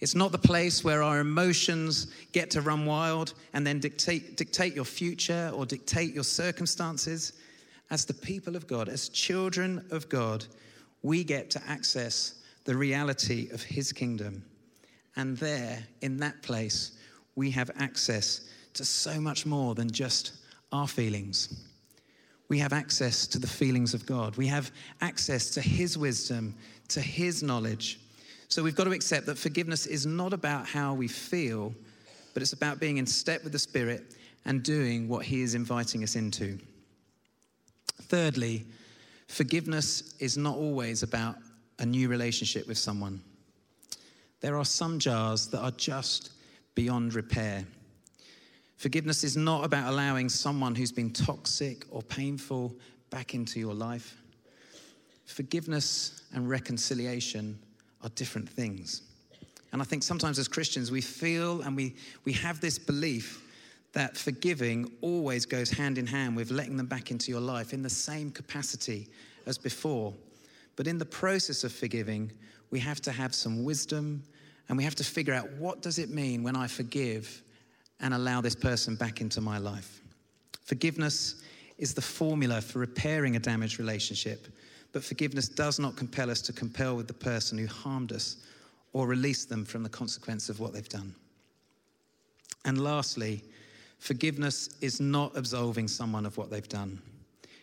It's 0.00 0.14
not 0.14 0.30
the 0.30 0.38
place 0.38 0.84
where 0.84 1.02
our 1.02 1.18
emotions 1.18 2.06
get 2.32 2.50
to 2.52 2.60
run 2.60 2.86
wild 2.86 3.34
and 3.52 3.66
then 3.66 3.80
dictate, 3.80 4.36
dictate 4.36 4.74
your 4.74 4.84
future 4.84 5.50
or 5.54 5.66
dictate 5.66 6.14
your 6.14 6.24
circumstances. 6.24 7.32
As 7.90 8.04
the 8.04 8.14
people 8.14 8.54
of 8.54 8.66
God, 8.66 8.88
as 8.88 9.08
children 9.08 9.84
of 9.90 10.08
God, 10.08 10.44
we 11.02 11.24
get 11.24 11.50
to 11.50 11.62
access 11.66 12.34
the 12.64 12.76
reality 12.76 13.48
of 13.50 13.62
His 13.62 13.92
kingdom. 13.92 14.44
And 15.16 15.36
there, 15.38 15.82
in 16.00 16.18
that 16.18 16.42
place, 16.42 16.92
we 17.34 17.50
have 17.52 17.70
access 17.76 18.42
to 18.74 18.84
so 18.84 19.20
much 19.20 19.46
more 19.46 19.74
than 19.74 19.90
just 19.90 20.32
our 20.70 20.86
feelings. 20.86 21.64
We 22.48 22.58
have 22.60 22.72
access 22.72 23.26
to 23.28 23.38
the 23.38 23.46
feelings 23.46 23.94
of 23.94 24.06
God. 24.06 24.36
We 24.36 24.46
have 24.46 24.70
access 25.00 25.50
to 25.50 25.60
His 25.60 25.98
wisdom, 25.98 26.54
to 26.88 27.00
His 27.00 27.42
knowledge. 27.42 27.98
So 28.48 28.62
we've 28.62 28.74
got 28.74 28.84
to 28.84 28.92
accept 28.92 29.26
that 29.26 29.36
forgiveness 29.36 29.84
is 29.84 30.06
not 30.06 30.32
about 30.32 30.66
how 30.66 30.94
we 30.94 31.06
feel, 31.06 31.74
but 32.32 32.42
it's 32.42 32.54
about 32.54 32.80
being 32.80 32.96
in 32.96 33.06
step 33.06 33.44
with 33.44 33.52
the 33.52 33.58
Spirit 33.58 34.14
and 34.46 34.62
doing 34.62 35.06
what 35.06 35.24
He 35.24 35.42
is 35.42 35.54
inviting 35.54 36.02
us 36.02 36.16
into. 36.16 36.58
Thirdly, 38.04 38.64
forgiveness 39.26 40.14
is 40.18 40.38
not 40.38 40.56
always 40.56 41.02
about 41.02 41.36
a 41.78 41.84
new 41.84 42.08
relationship 42.08 42.66
with 42.66 42.78
someone. 42.78 43.20
There 44.40 44.56
are 44.56 44.64
some 44.64 44.98
jars 44.98 45.48
that 45.48 45.60
are 45.60 45.72
just 45.72 46.32
beyond 46.74 47.14
repair. 47.14 47.66
Forgiveness 48.78 49.24
is 49.24 49.36
not 49.36 49.64
about 49.64 49.92
allowing 49.92 50.30
someone 50.30 50.74
who's 50.74 50.92
been 50.92 51.12
toxic 51.12 51.84
or 51.90 52.00
painful 52.00 52.74
back 53.10 53.34
into 53.34 53.60
your 53.60 53.74
life. 53.74 54.16
Forgiveness 55.26 56.22
and 56.32 56.48
reconciliation 56.48 57.58
are 58.02 58.08
different 58.10 58.48
things. 58.48 59.02
And 59.72 59.82
I 59.82 59.84
think 59.84 60.02
sometimes 60.02 60.38
as 60.38 60.48
Christians, 60.48 60.90
we 60.90 61.00
feel 61.00 61.62
and 61.62 61.76
we, 61.76 61.94
we 62.24 62.32
have 62.34 62.60
this 62.60 62.78
belief 62.78 63.44
that 63.92 64.16
forgiving 64.16 64.90
always 65.00 65.46
goes 65.46 65.70
hand 65.70 65.98
in 65.98 66.06
hand 66.06 66.36
with 66.36 66.50
letting 66.50 66.76
them 66.76 66.86
back 66.86 67.10
into 67.10 67.30
your 67.30 67.40
life 67.40 67.72
in 67.72 67.82
the 67.82 67.90
same 67.90 68.30
capacity 68.30 69.08
as 69.46 69.58
before. 69.58 70.14
But 70.76 70.86
in 70.86 70.98
the 70.98 71.04
process 71.04 71.64
of 71.64 71.72
forgiving, 71.72 72.30
we 72.70 72.78
have 72.80 73.00
to 73.02 73.12
have 73.12 73.34
some 73.34 73.64
wisdom 73.64 74.22
and 74.68 74.76
we 74.76 74.84
have 74.84 74.94
to 74.96 75.04
figure 75.04 75.34
out 75.34 75.50
what 75.52 75.82
does 75.82 75.98
it 75.98 76.10
mean 76.10 76.42
when 76.42 76.54
I 76.54 76.66
forgive 76.66 77.42
and 78.00 78.14
allow 78.14 78.40
this 78.40 78.54
person 78.54 78.94
back 78.94 79.20
into 79.20 79.40
my 79.40 79.58
life. 79.58 80.00
Forgiveness 80.64 81.42
is 81.78 81.94
the 81.94 82.02
formula 82.02 82.60
for 82.60 82.78
repairing 82.78 83.36
a 83.36 83.38
damaged 83.38 83.78
relationship 83.78 84.46
but 84.92 85.04
forgiveness 85.04 85.48
does 85.48 85.78
not 85.78 85.96
compel 85.96 86.30
us 86.30 86.40
to 86.42 86.52
compel 86.52 86.96
with 86.96 87.06
the 87.06 87.14
person 87.14 87.58
who 87.58 87.66
harmed 87.66 88.12
us 88.12 88.36
or 88.92 89.06
release 89.06 89.44
them 89.44 89.64
from 89.64 89.82
the 89.82 89.88
consequence 89.88 90.48
of 90.48 90.60
what 90.60 90.72
they've 90.72 90.88
done. 90.88 91.14
And 92.64 92.82
lastly, 92.82 93.44
forgiveness 93.98 94.70
is 94.80 95.00
not 95.00 95.36
absolving 95.36 95.88
someone 95.88 96.26
of 96.26 96.36
what 96.36 96.50
they've 96.50 96.68
done. 96.68 97.00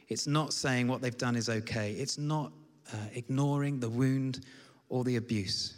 It's 0.07 0.27
not 0.27 0.53
saying 0.53 0.87
what 0.87 1.01
they've 1.01 1.17
done 1.17 1.35
is 1.35 1.49
okay. 1.49 1.93
It's 1.93 2.17
not 2.17 2.51
uh, 2.93 2.97
ignoring 3.13 3.79
the 3.79 3.89
wound 3.89 4.41
or 4.89 5.03
the 5.03 5.15
abuse. 5.15 5.75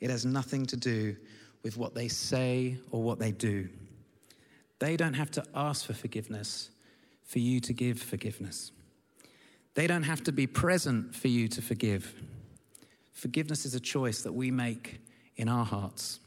It 0.00 0.10
has 0.10 0.24
nothing 0.24 0.66
to 0.66 0.76
do 0.76 1.16
with 1.62 1.76
what 1.76 1.94
they 1.94 2.08
say 2.08 2.76
or 2.90 3.02
what 3.02 3.18
they 3.18 3.32
do. 3.32 3.68
They 4.78 4.96
don't 4.96 5.14
have 5.14 5.30
to 5.32 5.44
ask 5.54 5.86
for 5.86 5.92
forgiveness 5.92 6.70
for 7.24 7.38
you 7.38 7.60
to 7.60 7.72
give 7.72 8.00
forgiveness. 8.00 8.72
They 9.74 9.86
don't 9.86 10.02
have 10.02 10.24
to 10.24 10.32
be 10.32 10.46
present 10.46 11.14
for 11.14 11.28
you 11.28 11.48
to 11.48 11.62
forgive. 11.62 12.14
Forgiveness 13.12 13.64
is 13.64 13.74
a 13.74 13.80
choice 13.80 14.22
that 14.22 14.32
we 14.32 14.50
make 14.50 15.00
in 15.36 15.48
our 15.48 15.64
hearts. 15.64 16.20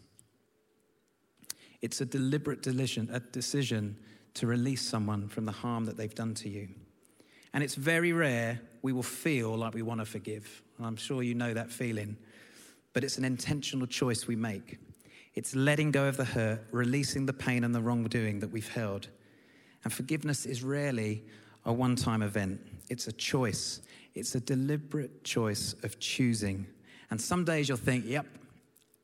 It's 1.81 2.01
a 2.01 2.05
deliberate 2.05 2.61
decision, 2.61 3.09
a 3.11 3.19
decision 3.19 3.97
to 4.35 4.47
release 4.47 4.81
someone 4.81 5.27
from 5.27 5.45
the 5.45 5.51
harm 5.51 5.85
that 5.85 5.97
they've 5.97 6.13
done 6.13 6.33
to 6.35 6.49
you. 6.49 6.69
And 7.53 7.63
it's 7.63 7.75
very 7.75 8.13
rare 8.13 8.61
we 8.81 8.93
will 8.93 9.03
feel 9.03 9.55
like 9.55 9.73
we 9.73 9.81
want 9.81 9.99
to 9.99 10.05
forgive. 10.05 10.61
And 10.77 10.85
I'm 10.85 10.95
sure 10.95 11.23
you 11.23 11.35
know 11.35 11.53
that 11.53 11.69
feeling. 11.69 12.17
But 12.93 13.03
it's 13.03 13.17
an 13.17 13.25
intentional 13.25 13.87
choice 13.87 14.27
we 14.27 14.35
make. 14.35 14.79
It's 15.33 15.55
letting 15.55 15.91
go 15.91 16.07
of 16.07 16.17
the 16.17 16.25
hurt, 16.25 16.65
releasing 16.71 17.25
the 17.25 17.33
pain 17.33 17.63
and 17.63 17.73
the 17.73 17.81
wrongdoing 17.81 18.39
that 18.39 18.51
we've 18.51 18.71
held. 18.71 19.07
And 19.83 19.91
forgiveness 19.91 20.45
is 20.45 20.63
rarely 20.63 21.23
a 21.65 21.73
one 21.73 21.95
time 21.95 22.21
event, 22.21 22.59
it's 22.89 23.07
a 23.07 23.11
choice. 23.11 23.81
It's 24.13 24.35
a 24.35 24.39
deliberate 24.39 25.23
choice 25.23 25.75
of 25.83 25.99
choosing. 25.99 26.65
And 27.09 27.19
some 27.19 27.45
days 27.45 27.69
you'll 27.69 27.77
think, 27.77 28.05
yep, 28.05 28.25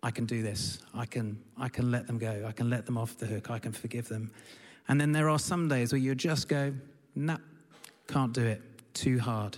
I 0.04 0.12
can 0.12 0.26
do 0.26 0.41
this. 0.41 0.80
I 0.93 1.06
can, 1.06 1.41
I 1.58 1.70
can 1.70 1.91
let 1.91 2.08
them 2.08 2.17
go. 2.17 2.46
I 2.48 2.52
can 2.52 2.70
let 2.70 2.86
them 2.86 2.98
off 2.98 3.17
the 3.17 3.26
hook. 3.26 3.50
I 3.50 3.60
can 3.60 3.72
forgive 3.72 4.08
them. 4.08 4.32
And 4.88 5.00
then 5.00 5.12
there 5.12 5.30
are 5.30 5.39
some 5.39 5.67
days 5.67 5.91
where 5.91 6.00
you 6.00 6.15
just 6.15 6.48
go, 6.48 6.74
nah, 7.15 7.38
can't 8.08 8.34
do 8.34 8.46
it. 8.46 8.62
Too 8.93 9.20
hard. 9.20 9.58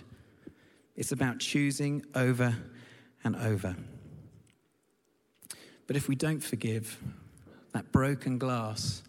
It's 0.95 1.11
about 1.11 1.39
choosing 1.39 2.03
over 2.15 2.55
and 3.23 3.35
over. 3.35 3.75
But 5.87 5.95
if 5.95 6.07
we 6.07 6.15
don't 6.15 6.41
forgive, 6.41 6.99
that 7.73 7.91
broken 7.91 8.37
glass 8.37 9.03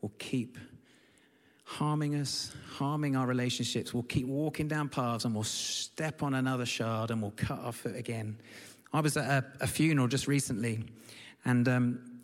will 0.00 0.12
keep 0.18 0.58
harming 1.74 2.14
us, 2.14 2.52
harming 2.76 3.16
our 3.16 3.26
relationships. 3.26 3.92
We'll 3.92 4.04
keep 4.04 4.26
walking 4.26 4.68
down 4.68 4.88
paths 4.88 5.24
and 5.24 5.34
we'll 5.34 5.42
step 5.42 6.22
on 6.22 6.34
another 6.34 6.66
shard 6.66 7.10
and 7.10 7.20
we'll 7.20 7.32
cut 7.32 7.58
our 7.58 7.72
foot 7.72 7.96
again. 7.96 8.36
I 8.92 9.00
was 9.00 9.16
at 9.16 9.24
a, 9.24 9.44
a 9.64 9.66
funeral 9.66 10.06
just 10.06 10.28
recently, 10.28 10.84
and 11.44 11.68
um, 11.68 12.20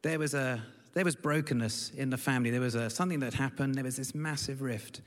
there 0.00 0.18
was 0.18 0.32
a 0.32 0.62
there 0.94 1.04
was 1.04 1.14
brokenness 1.14 1.90
in 1.90 2.08
the 2.08 2.16
family. 2.16 2.48
There 2.48 2.62
was 2.62 2.74
a, 2.74 2.88
something 2.88 3.20
that 3.20 3.34
happened. 3.34 3.74
There 3.74 3.84
was 3.84 3.96
this 3.96 4.14
massive 4.14 4.62
rift, 4.62 5.02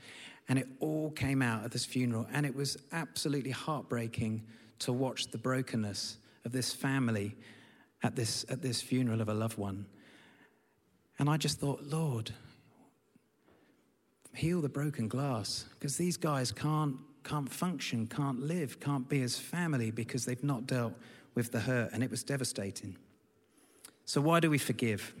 and 0.48 0.56
it 0.56 0.68
all 0.78 1.10
came 1.10 1.42
out 1.42 1.64
at 1.64 1.72
this 1.72 1.84
funeral. 1.84 2.28
And 2.32 2.46
it 2.46 2.54
was 2.54 2.76
absolutely 2.92 3.50
heartbreaking 3.50 4.42
to 4.80 4.92
watch 4.92 5.32
the 5.32 5.38
brokenness 5.38 6.18
of 6.44 6.52
this 6.52 6.72
family 6.72 7.34
at 8.04 8.14
this 8.14 8.44
at 8.48 8.62
this 8.62 8.80
funeral 8.80 9.20
of 9.20 9.28
a 9.28 9.34
loved 9.34 9.58
one. 9.58 9.84
And 11.18 11.28
I 11.28 11.36
just 11.36 11.58
thought, 11.58 11.82
Lord, 11.82 12.32
heal 14.34 14.60
the 14.60 14.68
broken 14.68 15.08
glass 15.08 15.66
because 15.78 15.96
these 15.96 16.16
guys 16.16 16.52
can't, 16.52 16.96
can't 17.24 17.50
function, 17.50 18.06
can't 18.06 18.40
live, 18.40 18.80
can't 18.80 19.08
be 19.08 19.22
as 19.22 19.38
family 19.38 19.90
because 19.90 20.24
they've 20.24 20.44
not 20.44 20.66
dealt 20.66 20.94
with 21.34 21.52
the 21.52 21.60
hurt, 21.60 21.90
and 21.92 22.02
it 22.02 22.10
was 22.10 22.22
devastating. 22.22 22.96
So, 24.04 24.20
why 24.20 24.40
do 24.40 24.50
we 24.50 24.58
forgive? 24.58 25.14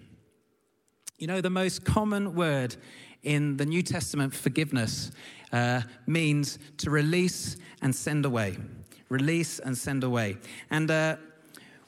You 1.18 1.26
know, 1.26 1.40
the 1.40 1.50
most 1.50 1.84
common 1.84 2.34
word 2.34 2.76
in 3.22 3.56
the 3.56 3.66
New 3.66 3.82
Testament, 3.82 4.34
forgiveness, 4.34 5.12
uh, 5.52 5.82
means 6.06 6.58
to 6.78 6.90
release 6.90 7.56
and 7.82 7.94
send 7.94 8.24
away. 8.24 8.56
Release 9.08 9.58
and 9.58 9.76
send 9.76 10.04
away. 10.04 10.38
And 10.70 10.90
uh, 10.90 11.16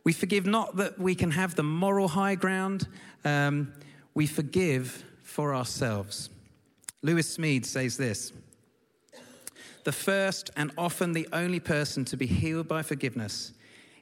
we 0.04 0.12
forgive 0.12 0.46
not 0.46 0.76
that 0.76 0.98
we 0.98 1.14
can 1.14 1.30
have 1.30 1.54
the 1.54 1.62
moral 1.62 2.08
high 2.08 2.34
ground, 2.34 2.88
um, 3.24 3.72
we 4.14 4.26
forgive 4.26 5.04
for 5.22 5.54
ourselves. 5.54 6.28
Lewis 7.02 7.36
Smedes 7.36 7.66
says 7.66 7.96
this 7.96 8.32
The 9.84 9.92
first 9.92 10.50
and 10.56 10.70
often 10.78 11.12
the 11.12 11.28
only 11.32 11.60
person 11.60 12.04
to 12.06 12.16
be 12.16 12.26
healed 12.26 12.68
by 12.68 12.82
forgiveness 12.82 13.52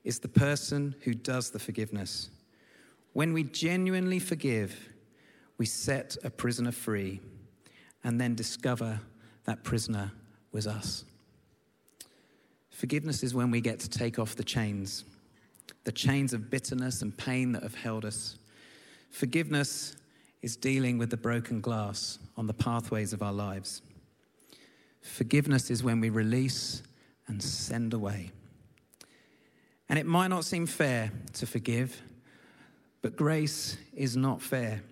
is 0.04 0.18
the 0.18 0.28
person 0.28 0.94
who 1.02 1.14
does 1.14 1.50
the 1.50 1.58
forgiveness. 1.58 2.30
When 3.12 3.32
we 3.32 3.44
genuinely 3.44 4.18
forgive, 4.18 4.88
we 5.58 5.66
set 5.66 6.16
a 6.22 6.30
prisoner 6.30 6.72
free 6.72 7.20
and 8.04 8.20
then 8.20 8.34
discover 8.34 9.00
that 9.44 9.64
prisoner 9.64 10.12
was 10.52 10.66
us. 10.66 11.04
Forgiveness 12.70 13.22
is 13.22 13.34
when 13.34 13.50
we 13.50 13.60
get 13.60 13.78
to 13.80 13.90
take 13.90 14.18
off 14.18 14.36
the 14.36 14.44
chains, 14.44 15.04
the 15.84 15.92
chains 15.92 16.32
of 16.32 16.50
bitterness 16.50 17.02
and 17.02 17.16
pain 17.16 17.52
that 17.52 17.62
have 17.62 17.74
held 17.74 18.04
us. 18.04 18.38
Forgiveness 19.10 19.96
is 20.42 20.57
dealing 20.57 20.98
with 20.98 21.11
the 21.11 21.16
broken 21.16 21.61
glass 21.61 22.18
on 22.37 22.46
the 22.46 22.55
pathways 22.55 23.12
of 23.12 23.22
our 23.22 23.33
lives. 23.33 23.83
Forgiveness 25.03 25.70
is 25.70 25.83
when 25.83 26.00
we 26.00 26.11
release 26.11 26.83
and 27.26 27.42
send 27.42 27.94
away. 27.94 28.31
And 29.88 29.98
it 29.98 30.07
might 30.07 30.29
not 30.29 30.44
seem 30.44 30.66
fair 30.66 31.11
to 31.35 31.46
forgive, 31.46 32.00
but 33.03 33.16
grace 33.16 33.76
is 33.94 34.16
not 34.16 34.40
fair. 34.40 34.83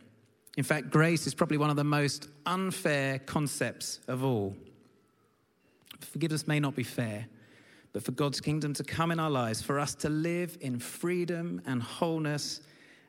In 0.56 0.64
fact, 0.64 0.90
grace 0.90 1.26
is 1.26 1.34
probably 1.34 1.56
one 1.56 1.70
of 1.70 1.76
the 1.76 1.84
most 1.84 2.28
unfair 2.44 3.20
concepts 3.20 4.00
of 4.08 4.24
all. 4.24 4.56
Forgiveness 6.00 6.48
may 6.48 6.58
not 6.58 6.74
be 6.74 6.82
fair, 6.82 7.26
but 7.92 8.02
for 8.02 8.12
God's 8.12 8.40
kingdom 8.40 8.74
to 8.74 8.84
come 8.84 9.10
in 9.10 9.20
our 9.20 9.30
lives, 9.30 9.62
for 9.62 9.78
us 9.78 9.94
to 9.96 10.08
live 10.08 10.58
in 10.60 10.78
freedom 10.78 11.62
and 11.66 11.82
wholeness, 11.82 12.60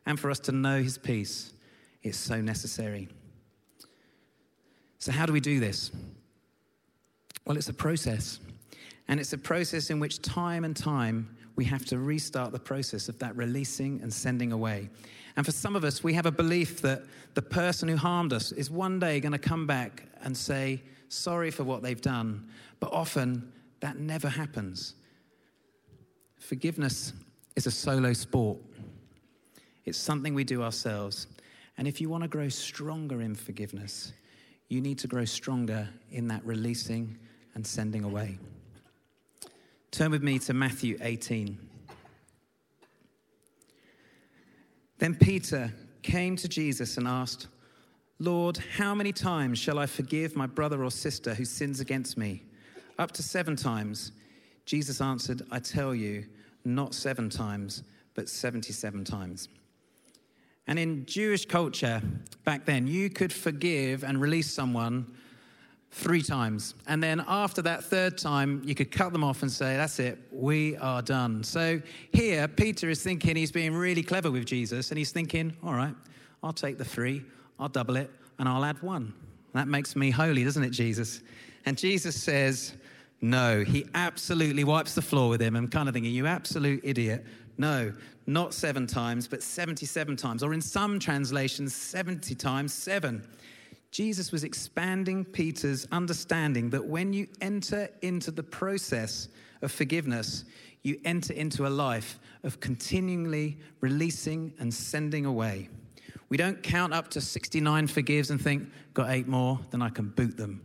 and 0.06 0.20
for 0.20 0.30
us 0.30 0.40
to 0.42 0.52
know 0.52 0.82
His 0.82 0.98
peace, 0.98 1.54
it's 2.02 2.18
so 2.18 2.42
necessary. 2.42 3.10
So, 5.00 5.12
how 5.12 5.26
do 5.26 5.34
we 5.34 5.40
do 5.40 5.60
this? 5.60 5.92
Well, 7.46 7.58
it's 7.58 7.70
a 7.70 7.74
process. 7.74 8.40
And 9.08 9.20
it's 9.20 9.34
a 9.34 9.38
process 9.38 9.90
in 9.90 10.00
which 10.00 10.22
time 10.22 10.64
and 10.64 10.76
time 10.76 11.36
we 11.56 11.66
have 11.66 11.84
to 11.86 11.98
restart 11.98 12.52
the 12.52 12.60
process 12.60 13.10
of 13.10 13.18
that 13.20 13.36
releasing 13.36 14.02
and 14.02 14.14
sending 14.14 14.52
away. 14.52 14.90
And 15.36 15.46
for 15.46 15.52
some 15.52 15.76
of 15.76 15.84
us, 15.84 16.04
we 16.04 16.14
have 16.14 16.26
a 16.26 16.32
belief 16.32 16.82
that 16.82 17.04
the 17.34 17.42
person 17.42 17.90
who 17.90 17.96
harmed 17.96 18.34
us 18.34 18.52
is 18.52 18.70
one 18.70 19.00
day 19.00 19.20
going 19.20 19.32
to 19.32 19.40
come 19.40 19.66
back 19.66 20.04
and 20.22 20.38
say, 20.38 20.82
sorry 21.08 21.50
for 21.50 21.64
what 21.64 21.82
they've 21.82 22.00
done. 22.00 22.48
But 22.80 22.94
often 22.94 23.52
that 23.80 23.98
never 23.98 24.30
happens. 24.30 24.94
Forgiveness 26.38 27.14
is 27.56 27.68
a 27.68 27.72
solo 27.72 28.14
sport, 28.14 28.60
it's 29.86 29.98
something 29.98 30.34
we 30.34 30.44
do 30.44 30.62
ourselves. 30.62 31.28
And 31.80 31.88
if 31.88 32.02
you 32.02 32.10
want 32.10 32.24
to 32.24 32.28
grow 32.28 32.50
stronger 32.50 33.22
in 33.22 33.36
forgiveness, 33.36 34.12
you 34.68 34.82
need 34.82 35.00
to 35.00 35.08
grow 35.08 35.24
stronger 35.24 35.88
in 36.12 36.28
that 36.28 36.46
releasing 36.46 37.18
and 37.56 37.66
sending 37.66 38.04
away. 38.04 38.38
Turn 39.90 40.12
with 40.12 40.22
me 40.22 40.40
to 40.40 40.54
Matthew 40.54 40.98
18. 41.00 41.58
Then 44.98 45.16
Peter 45.16 45.74
came 46.02 46.36
to 46.36 46.50
Jesus 46.50 46.98
and 46.98 47.08
asked, 47.08 47.48
Lord, 48.20 48.58
how 48.76 48.94
many 48.94 49.14
times 49.14 49.58
shall 49.58 49.80
I 49.80 49.86
forgive 49.86 50.36
my 50.36 50.48
brother 50.48 50.84
or 50.84 50.92
sister 50.92 51.34
who 51.34 51.46
sins 51.46 51.80
against 51.80 52.18
me? 52.18 52.44
Up 52.98 53.14
to 53.14 53.24
seven 53.24 53.56
times. 53.56 54.12
Jesus 54.66 55.00
answered, 55.00 55.44
I 55.50 55.60
tell 55.60 55.96
you, 55.96 56.26
not 56.66 56.94
seven 56.94 57.30
times, 57.30 57.84
but 58.16 58.28
77 58.28 59.06
times. 59.06 59.48
And 60.70 60.78
in 60.78 61.08
Jewish 61.08 61.48
culture 61.48 62.00
back 62.46 62.64
then, 62.64 62.86
you 62.86 63.10
could 63.10 63.34
forgive 63.34 64.04
and 64.04 64.22
release 64.22 64.54
someone 64.54 65.12
three 65.90 66.22
times. 66.22 66.76
And 66.86 67.02
then 67.02 67.26
after 67.28 67.64
that 67.64 67.84
third 67.84 68.20
time, 68.20 68.62
you 68.64 68.76
could 68.76 68.92
cut 68.92 69.12
them 69.12 69.24
off 69.24 69.42
and 69.42 69.52
say, 69.52 69.78
That's 69.78 69.98
it, 69.98 70.20
we 70.32 70.78
are 70.78 71.02
done. 71.02 71.44
So 71.44 71.82
here, 72.14 72.48
Peter 72.48 72.88
is 72.88 73.02
thinking 73.02 73.36
he's 73.36 73.52
being 73.52 73.74
really 73.74 74.04
clever 74.04 74.30
with 74.30 74.46
Jesus, 74.46 74.92
and 74.92 75.00
he's 75.00 75.12
thinking, 75.12 75.58
All 75.64 75.74
right, 75.74 75.96
I'll 76.44 76.54
take 76.54 76.78
the 76.78 76.86
three, 76.86 77.26
I'll 77.60 77.68
double 77.68 77.96
it, 77.96 78.12
and 78.38 78.48
I'll 78.48 78.64
add 78.64 78.80
one. 78.84 79.12
That 79.56 79.68
makes 79.68 79.96
me 79.96 80.12
holy, 80.12 80.44
doesn't 80.44 80.64
it, 80.64 80.70
Jesus? 80.70 81.24
And 81.66 81.80
Jesus 81.80 82.16
says, 82.16 82.76
No. 83.22 83.64
He 83.64 83.88
absolutely 83.96 84.64
wipes 84.64 84.94
the 84.94 85.02
floor 85.02 85.30
with 85.30 85.42
him. 85.42 85.56
I'm 85.56 85.68
kind 85.68 85.90
of 85.90 85.96
thinking, 85.96 86.14
You 86.14 86.28
absolute 86.28 86.82
idiot. 86.84 87.26
No, 87.60 87.94
not 88.26 88.54
seven 88.54 88.88
times, 88.88 89.28
but 89.28 89.44
77 89.44 90.16
times, 90.16 90.44
or 90.44 90.54
in 90.54 90.62
some 90.62 90.98
translations, 90.98 91.76
70 91.76 92.34
times 92.36 92.74
seven. 92.74 93.28
Jesus 93.92 94.32
was 94.32 94.46
expanding 94.46 95.26
Peter's 95.26 95.86
understanding 95.92 96.70
that 96.70 96.86
when 96.86 97.12
you 97.12 97.28
enter 97.42 97.90
into 98.02 98.32
the 98.32 98.44
process 98.44 99.28
of 99.62 99.74
forgiveness, 99.74 100.46
you 100.84 101.02
enter 101.04 101.34
into 101.34 101.68
a 101.68 101.70
life 101.70 102.18
of 102.44 102.62
continually 102.62 103.58
releasing 103.82 104.54
and 104.60 104.74
sending 104.74 105.26
away. 105.26 105.68
We 106.30 106.38
don't 106.38 106.64
count 106.64 106.94
up 106.94 107.10
to 107.10 107.22
69 107.22 107.88
forgives 107.88 108.30
and 108.30 108.40
think, 108.40 108.70
got 108.94 109.10
eight 109.10 109.28
more, 109.28 109.60
then 109.72 109.82
I 109.82 109.90
can 109.90 110.10
boot 110.10 110.38
them. 110.38 110.62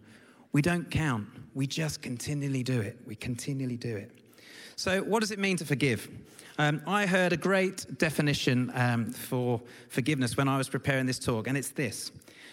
We 0.52 0.62
don't 0.62 0.88
count. 0.88 1.26
We 1.54 1.66
just 1.66 2.02
continually 2.02 2.62
do 2.62 2.80
it. 2.80 2.98
We 3.04 3.16
continually 3.16 3.78
do 3.78 3.96
it. 3.96 4.12
So, 4.76 5.02
what 5.02 5.20
does 5.20 5.33
it 5.33 5.40
mean 5.40 5.57
to 5.57 5.64
forgive? 5.64 6.09
Um, 6.57 6.83
I 6.87 7.07
heard 7.07 7.33
a 7.33 7.37
great 7.37 7.99
definition 7.99 8.71
um, 8.75 9.11
for 9.11 9.61
forgiveness 9.88 10.37
when 10.37 10.47
I 10.47 10.57
was 10.57 10.69
preparing 10.69 11.05
this 11.05 11.19
talk, 11.19 11.49
and 11.49 11.59
it's 11.59 11.71
this 11.71 12.12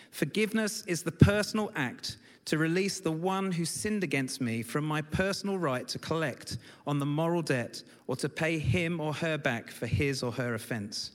Forgiveness 0.09 0.83
is 0.87 1.03
the 1.03 1.11
personal 1.11 1.71
act 1.75 2.17
to 2.45 2.57
release 2.57 2.99
the 2.99 3.11
one 3.11 3.51
who 3.51 3.63
sinned 3.63 4.03
against 4.03 4.41
me 4.41 4.63
from 4.63 4.83
my 4.83 5.01
personal 5.01 5.57
right 5.57 5.87
to 5.87 5.99
collect 5.99 6.57
on 6.87 6.97
the 6.97 7.05
moral 7.05 7.43
debt 7.43 7.83
or 8.07 8.15
to 8.15 8.27
pay 8.27 8.57
him 8.57 8.99
or 8.99 9.13
her 9.13 9.37
back 9.37 9.69
for 9.69 9.85
his 9.85 10.23
or 10.23 10.31
her 10.31 10.55
offense. 10.55 11.11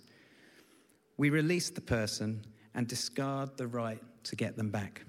We 1.16 1.30
release 1.30 1.70
the 1.70 1.80
person 1.80 2.44
and 2.74 2.86
discard 2.86 3.56
the 3.56 3.66
right 3.66 4.00
to 4.24 4.36
get 4.36 4.56
them 4.56 4.70
back. 4.70 5.04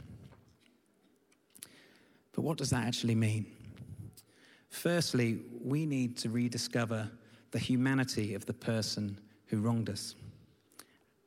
But 2.34 2.42
what 2.42 2.58
does 2.58 2.72
that 2.72 2.86
actually 2.86 3.16
mean? 3.16 3.46
Firstly, 4.70 5.40
we 5.64 5.86
need 5.86 6.18
to 6.18 6.30
rediscover 6.30 7.10
the 7.52 7.60
humanity 7.60 8.34
of 8.34 8.46
the 8.46 8.54
person 8.54 9.20
who 9.48 9.60
wronged 9.62 9.90
us. 9.90 10.16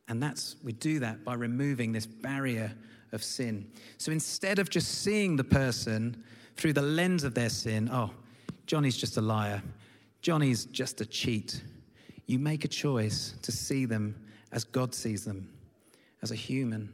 And 0.08 0.22
that's, 0.22 0.56
we 0.64 0.72
do 0.72 0.98
that 1.00 1.24
by 1.24 1.34
removing 1.34 1.92
this 1.92 2.06
barrier 2.06 2.72
of 3.12 3.22
sin. 3.22 3.70
So 3.98 4.12
instead 4.12 4.58
of 4.58 4.70
just 4.70 5.02
seeing 5.02 5.36
the 5.36 5.44
person 5.44 6.22
through 6.56 6.72
the 6.74 6.82
lens 6.82 7.24
of 7.24 7.34
their 7.34 7.48
sin, 7.48 7.88
oh, 7.92 8.10
Johnny's 8.66 8.96
just 8.96 9.16
a 9.16 9.20
liar, 9.20 9.62
Johnny's 10.22 10.66
just 10.66 11.00
a 11.00 11.06
cheat, 11.06 11.62
you 12.26 12.38
make 12.38 12.64
a 12.64 12.68
choice 12.68 13.34
to 13.42 13.52
see 13.52 13.84
them 13.84 14.14
as 14.52 14.64
God 14.64 14.94
sees 14.94 15.24
them, 15.24 15.48
as 16.22 16.30
a 16.30 16.36
human, 16.36 16.92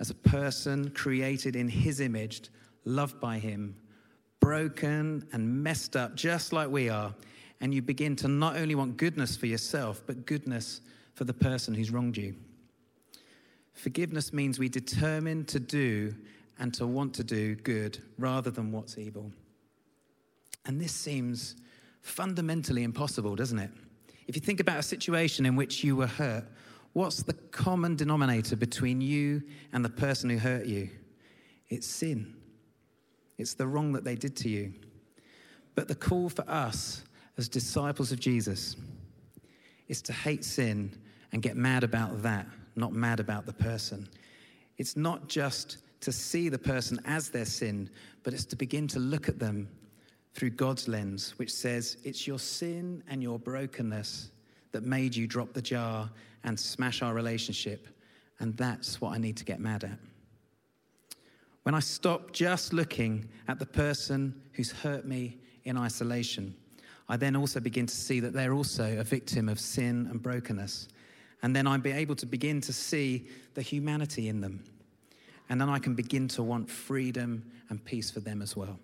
as 0.00 0.10
a 0.10 0.14
person 0.14 0.90
created 0.90 1.56
in 1.56 1.68
his 1.68 2.00
image, 2.00 2.42
loved 2.84 3.20
by 3.20 3.38
him, 3.38 3.76
broken 4.40 5.26
and 5.32 5.62
messed 5.62 5.96
up 5.96 6.14
just 6.14 6.52
like 6.52 6.68
we 6.68 6.88
are. 6.88 7.14
And 7.60 7.74
you 7.74 7.82
begin 7.82 8.16
to 8.16 8.28
not 8.28 8.56
only 8.56 8.74
want 8.74 8.96
goodness 8.96 9.36
for 9.36 9.46
yourself, 9.46 10.02
but 10.06 10.26
goodness 10.26 10.80
for 11.14 11.24
the 11.24 11.32
person 11.32 11.74
who's 11.74 11.90
wronged 11.90 12.16
you. 12.16 12.34
Forgiveness 13.72 14.32
means 14.32 14.58
we 14.58 14.68
determine 14.68 15.44
to 15.46 15.60
do 15.60 16.14
and 16.58 16.72
to 16.74 16.86
want 16.86 17.14
to 17.14 17.24
do 17.24 17.54
good 17.56 17.98
rather 18.18 18.50
than 18.50 18.72
what's 18.72 18.98
evil. 18.98 19.30
And 20.64 20.80
this 20.80 20.92
seems 20.92 21.56
fundamentally 22.02 22.82
impossible, 22.82 23.36
doesn't 23.36 23.58
it? 23.58 23.70
If 24.26 24.34
you 24.34 24.40
think 24.40 24.60
about 24.60 24.78
a 24.78 24.82
situation 24.82 25.46
in 25.46 25.56
which 25.56 25.84
you 25.84 25.96
were 25.96 26.06
hurt, 26.06 26.44
what's 26.92 27.22
the 27.22 27.34
common 27.34 27.96
denominator 27.96 28.56
between 28.56 29.00
you 29.00 29.42
and 29.72 29.84
the 29.84 29.90
person 29.90 30.30
who 30.30 30.38
hurt 30.38 30.66
you? 30.66 30.90
It's 31.68 31.86
sin. 31.86 32.34
It's 33.38 33.54
the 33.54 33.66
wrong 33.66 33.92
that 33.92 34.04
they 34.04 34.14
did 34.14 34.36
to 34.36 34.48
you. 34.48 34.72
But 35.74 35.88
the 35.88 35.94
call 35.94 36.28
for 36.28 36.48
us 36.48 37.02
as 37.38 37.48
disciples 37.48 38.12
of 38.12 38.20
Jesus 38.20 38.76
is 39.88 40.02
to 40.02 40.12
hate 40.12 40.44
sin 40.44 40.96
and 41.32 41.42
get 41.42 41.56
mad 41.56 41.84
about 41.84 42.22
that 42.22 42.46
not 42.76 42.92
mad 42.92 43.20
about 43.20 43.46
the 43.46 43.52
person. 43.52 44.08
It's 44.76 44.96
not 44.96 45.28
just 45.28 45.78
to 46.00 46.12
see 46.12 46.48
the 46.48 46.58
person 46.58 47.00
as 47.06 47.30
their 47.30 47.46
sin, 47.46 47.90
but 48.22 48.34
it's 48.34 48.44
to 48.46 48.56
begin 48.56 48.86
to 48.88 48.98
look 48.98 49.28
at 49.28 49.38
them 49.38 49.68
through 50.34 50.50
God's 50.50 50.86
lens, 50.86 51.34
which 51.38 51.52
says, 51.52 51.96
It's 52.04 52.26
your 52.26 52.38
sin 52.38 53.02
and 53.08 53.22
your 53.22 53.38
brokenness 53.38 54.30
that 54.72 54.84
made 54.84 55.16
you 55.16 55.26
drop 55.26 55.54
the 55.54 55.62
jar 55.62 56.10
and 56.44 56.60
smash 56.60 57.00
our 57.00 57.14
relationship. 57.14 57.88
And 58.38 58.54
that's 58.56 59.00
what 59.00 59.14
I 59.14 59.18
need 59.18 59.38
to 59.38 59.44
get 59.44 59.58
mad 59.58 59.84
at. 59.84 59.98
When 61.62 61.74
I 61.74 61.80
stop 61.80 62.32
just 62.32 62.74
looking 62.74 63.28
at 63.48 63.58
the 63.58 63.66
person 63.66 64.40
who's 64.52 64.70
hurt 64.70 65.06
me 65.06 65.38
in 65.64 65.78
isolation, 65.78 66.54
I 67.08 67.16
then 67.16 67.36
also 67.36 67.60
begin 67.60 67.86
to 67.86 67.94
see 67.94 68.20
that 68.20 68.32
they're 68.32 68.52
also 68.52 68.98
a 68.98 69.04
victim 69.04 69.48
of 69.48 69.60
sin 69.60 70.08
and 70.10 70.22
brokenness. 70.22 70.88
And 71.42 71.54
then 71.54 71.66
I'm 71.66 71.80
be 71.80 71.92
able 71.92 72.16
to 72.16 72.26
begin 72.26 72.60
to 72.62 72.72
see 72.72 73.28
the 73.54 73.62
humanity 73.62 74.28
in 74.28 74.40
them. 74.40 74.64
And 75.48 75.60
then 75.60 75.68
I 75.68 75.78
can 75.78 75.94
begin 75.94 76.26
to 76.28 76.42
want 76.42 76.68
freedom 76.68 77.44
and 77.68 77.84
peace 77.84 78.10
for 78.10 78.20
them 78.20 78.42
as 78.42 78.56
well. 78.56 78.78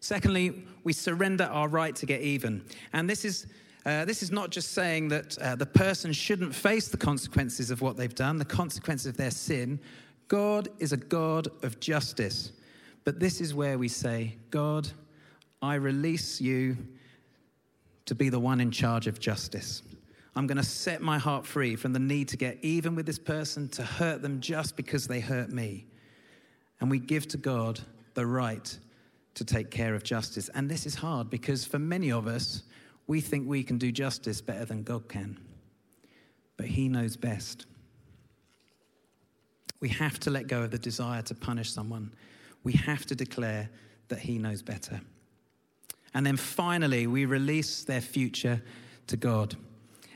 Secondly, 0.00 0.64
we 0.82 0.92
surrender 0.92 1.44
our 1.44 1.68
right 1.68 1.94
to 1.94 2.06
get 2.06 2.22
even. 2.22 2.64
And 2.92 3.08
this 3.08 3.24
is, 3.24 3.46
uh, 3.86 4.04
this 4.04 4.20
is 4.20 4.32
not 4.32 4.50
just 4.50 4.72
saying 4.72 5.08
that 5.08 5.38
uh, 5.38 5.54
the 5.54 5.66
person 5.66 6.12
shouldn't 6.12 6.52
face 6.52 6.88
the 6.88 6.96
consequences 6.96 7.70
of 7.70 7.80
what 7.82 7.96
they've 7.96 8.14
done, 8.14 8.38
the 8.38 8.44
consequences 8.44 9.06
of 9.06 9.16
their 9.16 9.30
sin. 9.30 9.78
God 10.26 10.68
is 10.80 10.92
a 10.92 10.96
God 10.96 11.46
of 11.62 11.78
justice. 11.78 12.50
But 13.04 13.20
this 13.20 13.40
is 13.40 13.54
where 13.54 13.78
we 13.78 13.86
say, 13.86 14.36
God, 14.50 14.88
I 15.62 15.76
release 15.76 16.40
you 16.40 16.76
to 18.06 18.16
be 18.16 18.28
the 18.28 18.40
one 18.40 18.60
in 18.60 18.72
charge 18.72 19.06
of 19.06 19.20
justice. 19.20 19.82
I'm 20.34 20.46
going 20.46 20.56
to 20.56 20.64
set 20.64 21.02
my 21.02 21.18
heart 21.18 21.46
free 21.46 21.76
from 21.76 21.92
the 21.92 22.00
need 22.00 22.28
to 22.28 22.36
get 22.36 22.58
even 22.62 22.96
with 22.96 23.06
this 23.06 23.18
person, 23.18 23.68
to 23.70 23.82
hurt 23.82 24.22
them 24.22 24.40
just 24.40 24.76
because 24.76 25.06
they 25.06 25.20
hurt 25.20 25.50
me. 25.50 25.86
And 26.80 26.90
we 26.90 26.98
give 26.98 27.28
to 27.28 27.36
God 27.36 27.80
the 28.14 28.26
right 28.26 28.76
to 29.34 29.44
take 29.44 29.70
care 29.70 29.94
of 29.94 30.02
justice. 30.02 30.50
And 30.54 30.68
this 30.68 30.84
is 30.84 30.96
hard 30.96 31.30
because 31.30 31.64
for 31.64 31.78
many 31.78 32.10
of 32.10 32.26
us, 32.26 32.64
we 33.06 33.20
think 33.20 33.48
we 33.48 33.62
can 33.62 33.78
do 33.78 33.92
justice 33.92 34.40
better 34.40 34.64
than 34.64 34.82
God 34.82 35.08
can. 35.08 35.38
But 36.56 36.66
He 36.66 36.88
knows 36.88 37.16
best. 37.16 37.66
We 39.80 39.90
have 39.90 40.18
to 40.20 40.30
let 40.30 40.48
go 40.48 40.62
of 40.62 40.70
the 40.70 40.78
desire 40.78 41.22
to 41.22 41.34
punish 41.34 41.70
someone. 41.70 42.14
We 42.64 42.72
have 42.72 43.06
to 43.06 43.14
declare 43.14 43.70
that 44.08 44.18
He 44.18 44.38
knows 44.38 44.62
better. 44.62 45.00
And 46.14 46.26
then 46.26 46.36
finally, 46.36 47.06
we 47.06 47.24
release 47.24 47.84
their 47.84 48.00
future 48.00 48.62
to 49.06 49.16
God. 49.16 49.56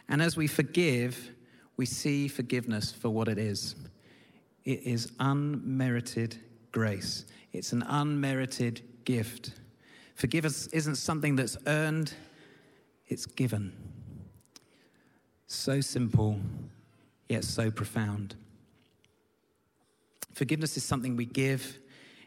And 0.08 0.22
as 0.22 0.36
we 0.36 0.46
forgive, 0.46 1.30
we 1.76 1.86
see 1.86 2.28
forgiveness 2.28 2.92
for 2.92 3.10
what 3.10 3.28
it 3.28 3.38
is 3.38 3.74
it 4.64 4.82
is 4.82 5.12
unmerited 5.20 6.36
grace, 6.72 7.24
it's 7.52 7.72
an 7.72 7.82
unmerited 7.82 8.82
gift. 9.04 9.52
Forgiveness 10.16 10.66
isn't 10.68 10.96
something 10.96 11.36
that's 11.36 11.56
earned, 11.66 12.12
it's 13.06 13.26
given. 13.26 13.72
So 15.46 15.80
simple, 15.80 16.40
yet 17.28 17.44
so 17.44 17.70
profound. 17.70 18.34
Forgiveness 20.32 20.76
is 20.76 20.84
something 20.84 21.16
we 21.16 21.26
give. 21.26 21.78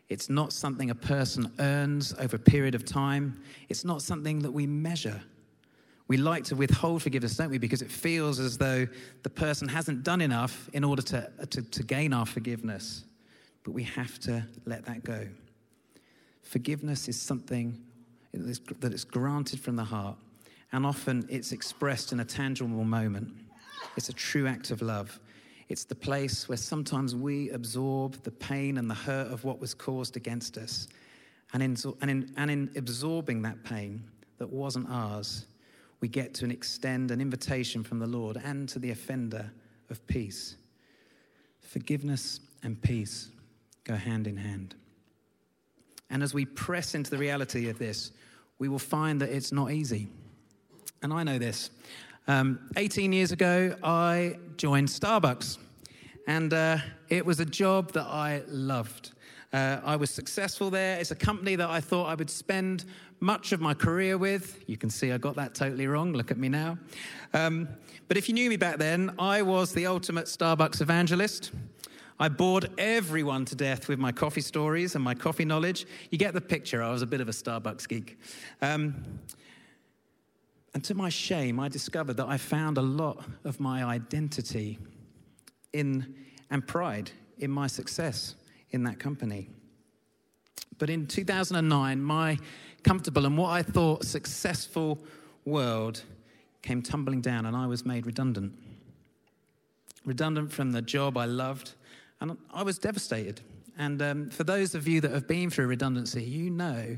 It's 0.09 0.27
not 0.29 0.51
something 0.51 0.89
a 0.89 0.95
person 0.95 1.51
earns 1.59 2.13
over 2.17 2.35
a 2.35 2.39
period 2.39 2.73
of 2.73 2.83
time. 2.83 3.41
It's 3.69 3.85
not 3.85 4.01
something 4.01 4.39
that 4.39 4.51
we 4.51 4.65
measure. 4.65 5.21
We 6.07 6.17
like 6.17 6.43
to 6.45 6.55
withhold 6.55 7.03
forgiveness, 7.03 7.37
don't 7.37 7.51
we? 7.51 7.59
Because 7.59 7.83
it 7.83 7.91
feels 7.91 8.39
as 8.39 8.57
though 8.57 8.87
the 9.21 9.29
person 9.29 9.67
hasn't 9.67 10.03
done 10.03 10.21
enough 10.21 10.67
in 10.73 10.83
order 10.83 11.03
to, 11.03 11.31
uh, 11.39 11.45
to, 11.51 11.61
to 11.61 11.83
gain 11.83 12.13
our 12.13 12.25
forgiveness. 12.25 13.05
But 13.63 13.73
we 13.73 13.83
have 13.83 14.17
to 14.21 14.43
let 14.65 14.85
that 14.85 15.03
go. 15.03 15.27
Forgiveness 16.41 17.07
is 17.07 17.21
something 17.21 17.79
that 18.33 18.93
is 18.93 19.03
granted 19.03 19.59
from 19.59 19.75
the 19.75 19.83
heart, 19.83 20.17
and 20.71 20.85
often 20.85 21.27
it's 21.29 21.51
expressed 21.51 22.11
in 22.11 22.19
a 22.19 22.25
tangible 22.25 22.83
moment. 22.83 23.31
It's 23.95 24.09
a 24.09 24.13
true 24.13 24.47
act 24.47 24.71
of 24.71 24.81
love. 24.81 25.19
It's 25.69 25.83
the 25.83 25.95
place 25.95 26.49
where 26.49 26.57
sometimes 26.57 27.15
we 27.15 27.51
absorb 27.51 28.23
the 28.23 28.31
pain 28.31 28.77
and 28.79 28.89
the 28.89 28.95
hurt 28.95 29.31
of 29.31 29.43
what 29.43 29.61
was 29.61 29.75
caused 29.75 30.17
against 30.17 30.57
us. 30.57 30.87
And 31.53 31.61
in, 31.61 31.77
and 32.01 32.11
in, 32.11 32.33
and 32.37 32.51
in 32.51 32.71
absorbing 32.75 33.43
that 33.43 33.63
pain 33.63 34.03
that 34.39 34.49
wasn't 34.49 34.89
ours, 34.89 35.45
we 36.01 36.07
get 36.07 36.33
to 36.35 36.45
an 36.45 36.51
extend 36.51 37.11
an 37.11 37.21
invitation 37.21 37.83
from 37.83 37.99
the 37.99 38.07
Lord 38.07 38.37
and 38.43 38.67
to 38.69 38.79
the 38.79 38.89
offender 38.89 39.51
of 39.91 40.05
peace. 40.07 40.55
Forgiveness 41.61 42.39
and 42.63 42.81
peace 42.81 43.29
go 43.83 43.95
hand 43.95 44.25
in 44.25 44.37
hand. 44.37 44.75
And 46.09 46.23
as 46.23 46.33
we 46.33 46.45
press 46.45 46.95
into 46.95 47.11
the 47.11 47.17
reality 47.17 47.69
of 47.69 47.77
this, 47.77 48.11
we 48.57 48.69
will 48.69 48.79
find 48.79 49.21
that 49.21 49.29
it's 49.29 49.51
not 49.51 49.71
easy. 49.71 50.07
And 51.03 51.13
I 51.13 51.23
know 51.23 51.37
this. 51.37 51.69
Um, 52.29 52.59
18 52.77 53.11
years 53.11 53.31
ago, 53.31 53.75
I 53.81 54.37
joined 54.55 54.87
Starbucks, 54.87 55.57
and 56.27 56.53
uh, 56.53 56.77
it 57.07 57.25
was 57.25 57.39
a 57.39 57.45
job 57.45 57.91
that 57.93 58.05
I 58.05 58.43
loved. 58.47 59.13
Uh, 59.51 59.79
I 59.83 59.95
was 59.95 60.11
successful 60.11 60.69
there. 60.69 60.99
It's 60.99 61.09
a 61.09 61.15
company 61.15 61.55
that 61.55 61.67
I 61.67 61.81
thought 61.81 62.05
I 62.05 62.13
would 62.13 62.29
spend 62.29 62.85
much 63.19 63.51
of 63.51 63.61
my 63.61 63.73
career 63.73 64.19
with. 64.19 64.63
You 64.67 64.77
can 64.77 64.91
see 64.91 65.11
I 65.11 65.17
got 65.17 65.37
that 65.37 65.55
totally 65.55 65.87
wrong. 65.87 66.13
Look 66.13 66.29
at 66.29 66.37
me 66.37 66.49
now. 66.49 66.77
Um, 67.33 67.67
but 68.07 68.15
if 68.15 68.29
you 68.29 68.35
knew 68.35 68.47
me 68.47 68.57
back 68.57 68.77
then, 68.77 69.15
I 69.17 69.41
was 69.41 69.73
the 69.73 69.87
ultimate 69.87 70.25
Starbucks 70.25 70.81
evangelist. 70.81 71.51
I 72.19 72.29
bored 72.29 72.69
everyone 72.77 73.45
to 73.45 73.55
death 73.55 73.87
with 73.87 73.97
my 73.97 74.11
coffee 74.11 74.41
stories 74.41 74.93
and 74.93 75.03
my 75.03 75.15
coffee 75.15 75.45
knowledge. 75.45 75.87
You 76.11 76.19
get 76.19 76.35
the 76.35 76.41
picture. 76.41 76.83
I 76.83 76.91
was 76.91 77.01
a 77.01 77.07
bit 77.07 77.21
of 77.21 77.27
a 77.27 77.31
Starbucks 77.31 77.87
geek. 77.87 78.19
Um, 78.61 79.03
and 80.73 80.83
to 80.83 80.93
my 80.93 81.09
shame, 81.09 81.59
I 81.59 81.67
discovered 81.67 82.17
that 82.17 82.27
I 82.27 82.37
found 82.37 82.77
a 82.77 82.81
lot 82.81 83.23
of 83.43 83.59
my 83.59 83.83
identity 83.83 84.77
in, 85.73 86.15
and 86.49 86.65
pride 86.65 87.11
in 87.39 87.51
my 87.51 87.67
success 87.67 88.35
in 88.71 88.83
that 88.83 88.99
company. 88.99 89.49
But 90.77 90.89
in 90.89 91.07
2009, 91.07 92.01
my 92.01 92.37
comfortable 92.83 93.25
and 93.25 93.37
what 93.37 93.49
I 93.49 93.63
thought 93.63 94.05
successful 94.05 94.99
world 95.45 96.03
came 96.61 96.81
tumbling 96.81 97.21
down, 97.21 97.45
and 97.45 97.55
I 97.55 97.67
was 97.67 97.85
made 97.85 98.05
redundant. 98.05 98.53
Redundant 100.05 100.51
from 100.51 100.71
the 100.71 100.81
job 100.81 101.17
I 101.17 101.25
loved, 101.25 101.73
and 102.21 102.37
I 102.53 102.63
was 102.63 102.77
devastated. 102.77 103.41
And 103.77 104.01
um, 104.01 104.29
for 104.29 104.43
those 104.43 104.75
of 104.75 104.87
you 104.87 105.01
that 105.01 105.11
have 105.11 105.27
been 105.27 105.49
through 105.49 105.67
redundancy, 105.67 106.23
you 106.23 106.49
know 106.49 106.97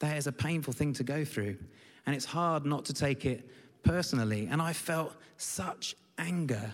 that 0.00 0.16
is 0.16 0.26
a 0.26 0.32
painful 0.32 0.72
thing 0.72 0.92
to 0.94 1.04
go 1.04 1.24
through. 1.24 1.56
And 2.06 2.14
it's 2.14 2.24
hard 2.24 2.64
not 2.64 2.84
to 2.86 2.94
take 2.94 3.24
it 3.24 3.48
personally. 3.82 4.48
And 4.50 4.60
I 4.60 4.72
felt 4.72 5.14
such 5.36 5.94
anger 6.18 6.72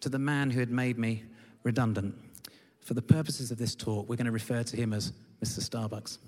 to 0.00 0.08
the 0.08 0.18
man 0.18 0.50
who 0.50 0.60
had 0.60 0.70
made 0.70 0.98
me 0.98 1.24
redundant. 1.62 2.14
For 2.80 2.94
the 2.94 3.02
purposes 3.02 3.50
of 3.50 3.58
this 3.58 3.74
talk, 3.74 4.08
we're 4.08 4.16
going 4.16 4.26
to 4.26 4.32
refer 4.32 4.62
to 4.62 4.76
him 4.76 4.92
as 4.92 5.12
Mr. 5.44 5.60
Starbucks. 5.60 6.18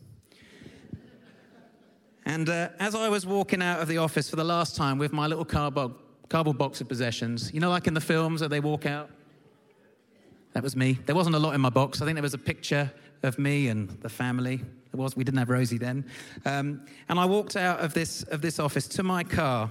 and 2.25 2.49
uh, 2.49 2.71
as 2.79 2.95
I 2.95 3.09
was 3.09 3.27
walking 3.27 3.63
out 3.63 3.81
of 3.81 3.89
the 3.89 3.99
office 3.99 4.29
for 4.29 4.37
the 4.37 4.45
last 4.45 4.77
time 4.77 4.99
with 4.99 5.13
my 5.13 5.27
little 5.27 5.45
cardboard, 5.45 5.93
cardboard 6.29 6.59
box 6.59 6.81
of 6.81 6.89
possessions, 6.89 7.53
you 7.55 7.61
know, 7.61 7.71
like 7.71 7.87
in 7.87 7.95
the 7.95 8.01
films 8.01 8.41
that 8.41 8.49
they 8.49 8.61
walk 8.61 8.87
out 8.87 9.11
that 10.59 10.63
was 10.63 10.75
me. 10.75 10.99
There 11.07 11.15
wasn't 11.15 11.37
a 11.37 11.39
lot 11.39 11.55
in 11.55 11.61
my 11.61 11.71
box. 11.71 12.03
I 12.03 12.05
think 12.05 12.17
there 12.17 12.23
was 12.23 12.35
a 12.35 12.39
picture 12.39 12.91
of 13.23 13.39
me 13.39 13.69
and 13.69 13.89
the 14.01 14.09
family. 14.09 14.61
Was. 14.99 15.17
We 15.17 15.25
didn't 15.25 15.39
have 15.39 15.49
Rosie 15.49 15.79
then. 15.79 16.05
Um, 16.45 16.85
and 17.09 17.19
I 17.19 17.25
walked 17.25 17.57
out 17.57 17.81
of 17.81 17.95
this 17.95 18.23
of 18.25 18.43
this 18.43 18.59
office 18.59 18.87
to 18.89 19.03
my 19.03 19.25
car, 19.25 19.71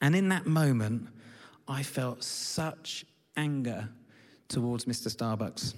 and 0.00 0.16
in 0.16 0.28
that 0.30 0.46
moment, 0.46 1.08
I 1.68 1.82
felt 1.82 2.22
such 2.24 3.04
anger 3.36 3.88
towards 4.48 4.84
Mr. 4.84 5.14
Starbucks. 5.14 5.74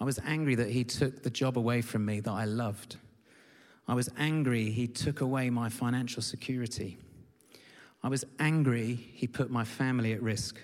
I 0.00 0.04
was 0.04 0.18
angry 0.24 0.54
that 0.54 0.70
he 0.70 0.84
took 0.84 1.22
the 1.22 1.30
job 1.30 1.58
away 1.58 1.82
from 1.82 2.06
me 2.06 2.20
that 2.20 2.30
I 2.30 2.44
loved. 2.44 2.96
I 3.86 3.94
was 3.94 4.08
angry 4.16 4.70
he 4.70 4.86
took 4.86 5.20
away 5.20 5.50
my 5.50 5.68
financial 5.68 6.22
security. 6.22 6.96
I 8.02 8.08
was 8.08 8.24
angry 8.38 8.94
he 8.94 9.26
put 9.26 9.50
my 9.50 9.64
family 9.64 10.12
at 10.12 10.22
risk. 10.22 10.58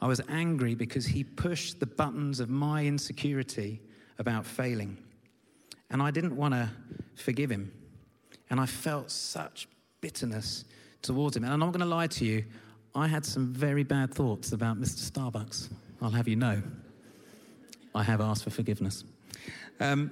I 0.00 0.06
was 0.06 0.20
angry 0.28 0.74
because 0.74 1.06
he 1.06 1.24
pushed 1.24 1.78
the 1.78 1.86
buttons 1.86 2.40
of 2.40 2.48
my 2.48 2.84
insecurity 2.84 3.80
about 4.18 4.46
failing. 4.46 4.96
And 5.90 6.02
I 6.02 6.10
didn't 6.10 6.36
want 6.36 6.54
to 6.54 6.70
forgive 7.16 7.50
him. 7.50 7.72
And 8.50 8.60
I 8.60 8.66
felt 8.66 9.10
such 9.10 9.68
bitterness 10.00 10.64
towards 11.02 11.36
him. 11.36 11.44
And 11.44 11.52
I'm 11.52 11.60
not 11.60 11.72
going 11.72 11.80
to 11.80 11.86
lie 11.86 12.06
to 12.08 12.24
you, 12.24 12.44
I 12.94 13.06
had 13.06 13.24
some 13.24 13.52
very 13.52 13.84
bad 13.84 14.12
thoughts 14.12 14.52
about 14.52 14.80
Mr. 14.80 15.10
Starbucks. 15.10 15.70
I'll 16.00 16.10
have 16.10 16.28
you 16.28 16.36
know. 16.36 16.62
I 17.94 18.02
have 18.02 18.20
asked 18.20 18.44
for 18.44 18.50
forgiveness. 18.50 19.04
Um, 19.80 20.10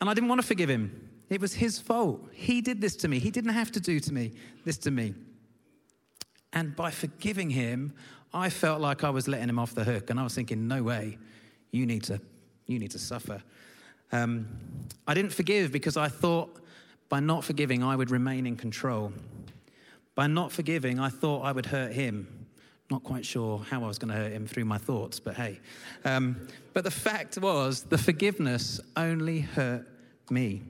and 0.00 0.08
I 0.08 0.14
didn't 0.14 0.28
want 0.28 0.40
to 0.40 0.46
forgive 0.46 0.70
him. 0.70 1.08
It 1.28 1.40
was 1.40 1.54
his 1.54 1.78
fault. 1.78 2.28
He 2.32 2.60
did 2.60 2.80
this 2.80 2.96
to 2.96 3.08
me. 3.08 3.18
He 3.18 3.30
didn't 3.30 3.52
have 3.52 3.70
to 3.72 3.80
do 3.80 4.00
to 4.00 4.12
me 4.12 4.32
this 4.64 4.78
to 4.78 4.90
me. 4.90 5.14
And 6.52 6.74
by 6.74 6.90
forgiving 6.90 7.50
him, 7.50 7.92
I 8.34 8.50
felt 8.50 8.80
like 8.80 9.04
I 9.04 9.10
was 9.10 9.28
letting 9.28 9.48
him 9.48 9.58
off 9.58 9.74
the 9.74 9.84
hook. 9.84 10.10
And 10.10 10.18
I 10.18 10.24
was 10.24 10.34
thinking, 10.34 10.66
no 10.66 10.82
way. 10.82 11.18
You 11.70 11.86
need 11.86 12.02
to, 12.04 12.20
you 12.66 12.78
need 12.78 12.90
to 12.92 12.98
suffer. 12.98 13.42
Um, 14.12 14.48
I 15.06 15.14
didn't 15.14 15.32
forgive 15.32 15.72
because 15.72 15.96
I 15.96 16.08
thought 16.08 16.56
by 17.08 17.20
not 17.20 17.44
forgiving, 17.44 17.82
I 17.82 17.96
would 17.96 18.10
remain 18.10 18.46
in 18.46 18.56
control. 18.56 19.12
By 20.14 20.26
not 20.26 20.52
forgiving, 20.52 20.98
I 20.98 21.08
thought 21.08 21.42
I 21.42 21.52
would 21.52 21.66
hurt 21.66 21.92
him. 21.92 22.46
Not 22.90 23.04
quite 23.04 23.24
sure 23.24 23.58
how 23.70 23.84
I 23.84 23.86
was 23.86 23.98
going 23.98 24.12
to 24.12 24.16
hurt 24.16 24.32
him 24.32 24.46
through 24.46 24.64
my 24.64 24.78
thoughts, 24.78 25.20
but 25.20 25.34
hey. 25.34 25.60
Um, 26.04 26.48
but 26.72 26.84
the 26.84 26.90
fact 26.90 27.38
was, 27.38 27.82
the 27.82 27.98
forgiveness 27.98 28.80
only 28.96 29.40
hurt 29.40 29.86
me. 30.30 30.62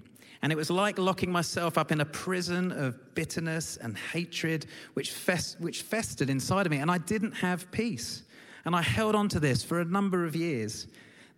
And 0.43 0.53
it 0.53 0.57
was 0.57 0.71
like 0.71 0.99
locking 0.99 1.31
myself 1.31 1.77
up 1.77 1.93
in 1.93 2.01
a 2.01 2.05
prison 2.05 2.73
of 2.73 3.15
bitterness 3.15 3.77
and 3.77 3.97
hatred, 3.97 4.67
which, 4.95 5.11
fest- 5.13 5.61
which 5.61 5.83
festered 5.83 6.31
inside 6.31 6.67
of 6.67 6.73
me. 6.73 6.79
And 6.79 6.91
I 6.91 6.99
didn't 6.99 7.33
have 7.33 7.71
peace. 7.71 8.23
And 8.65 8.75
I 8.75 8.83
held 8.83 9.15
on 9.15 9.29
to 9.31 9.41
this 9.41 9.63
for 9.63 9.81
a 9.81 9.85
number 9.85 10.25
of 10.25 10.35
years. 10.35 10.87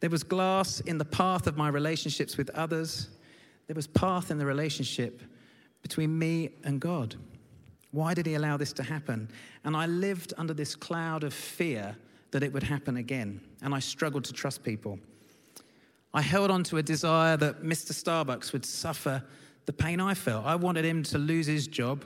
There 0.02 0.10
was 0.10 0.24
glass 0.24 0.80
in 0.80 0.98
the 0.98 1.04
path 1.04 1.46
of 1.46 1.56
my 1.56 1.68
relationships 1.68 2.36
with 2.36 2.50
others, 2.50 3.08
there 3.68 3.76
was 3.76 3.86
path 3.86 4.32
in 4.32 4.38
the 4.38 4.44
relationship 4.44 5.22
between 5.80 6.18
me 6.18 6.50
and 6.64 6.80
God. 6.80 7.14
Why 7.92 8.12
did 8.12 8.26
He 8.26 8.34
allow 8.34 8.56
this 8.56 8.72
to 8.72 8.82
happen? 8.82 9.28
And 9.62 9.76
I 9.76 9.86
lived 9.86 10.34
under 10.36 10.54
this 10.54 10.74
cloud 10.74 11.22
of 11.22 11.32
fear 11.32 11.96
that 12.32 12.42
it 12.42 12.52
would 12.52 12.64
happen 12.64 12.96
again. 12.96 13.40
And 13.62 13.72
I 13.72 13.78
struggled 13.78 14.24
to 14.24 14.32
trust 14.32 14.64
people. 14.64 14.98
I 16.12 16.20
held 16.20 16.50
on 16.50 16.64
to 16.64 16.78
a 16.78 16.82
desire 16.82 17.36
that 17.36 17.62
Mr. 17.62 17.92
Starbucks 17.92 18.52
would 18.52 18.64
suffer 18.64 19.22
the 19.66 19.72
pain 19.72 20.00
I 20.00 20.14
felt. 20.14 20.44
I 20.44 20.56
wanted 20.56 20.84
him 20.84 21.04
to 21.04 21.18
lose 21.18 21.46
his 21.46 21.68
job, 21.68 22.04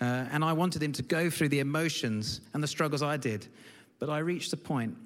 uh, 0.00 0.04
and 0.32 0.42
I 0.42 0.54
wanted 0.54 0.82
him 0.82 0.92
to 0.92 1.02
go 1.02 1.28
through 1.28 1.50
the 1.50 1.60
emotions 1.60 2.40
and 2.54 2.62
the 2.62 2.68
struggles 2.68 3.02
I 3.02 3.18
did. 3.18 3.48
But 3.98 4.08
I 4.08 4.20
reached 4.20 4.54
a 4.54 4.56
point 4.56 4.96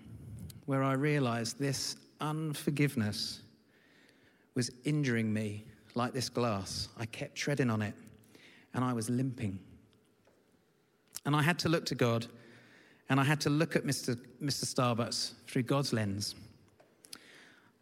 where 0.67 0.85
I 0.85 0.93
realized 0.93 1.59
this 1.59 1.97
unforgiveness 2.21 3.41
was 4.55 4.71
injuring 4.85 5.33
me 5.33 5.65
like 5.95 6.13
this 6.13 6.29
glass. 6.29 6.89
I 6.99 7.07
kept 7.07 7.35
treading 7.35 7.71
on 7.71 7.83
it, 7.83 7.95
and 8.75 8.85
I 8.85 8.93
was 8.93 9.09
limping. 9.09 9.59
And 11.25 11.37
I 11.37 11.43
had 11.43 11.59
to 11.61 11.69
look 11.69 11.85
to 11.87 11.95
God, 11.95 12.27
and 13.09 13.21
I 13.21 13.25
had 13.25 13.41
to 13.43 13.51
look 13.51 13.77
at 13.77 13.85
Mr. 13.85 14.19
Mr. 14.43 14.65
Starbucks 14.65 15.33
through 15.47 15.65
God's 15.65 15.93
lens. 15.93 16.35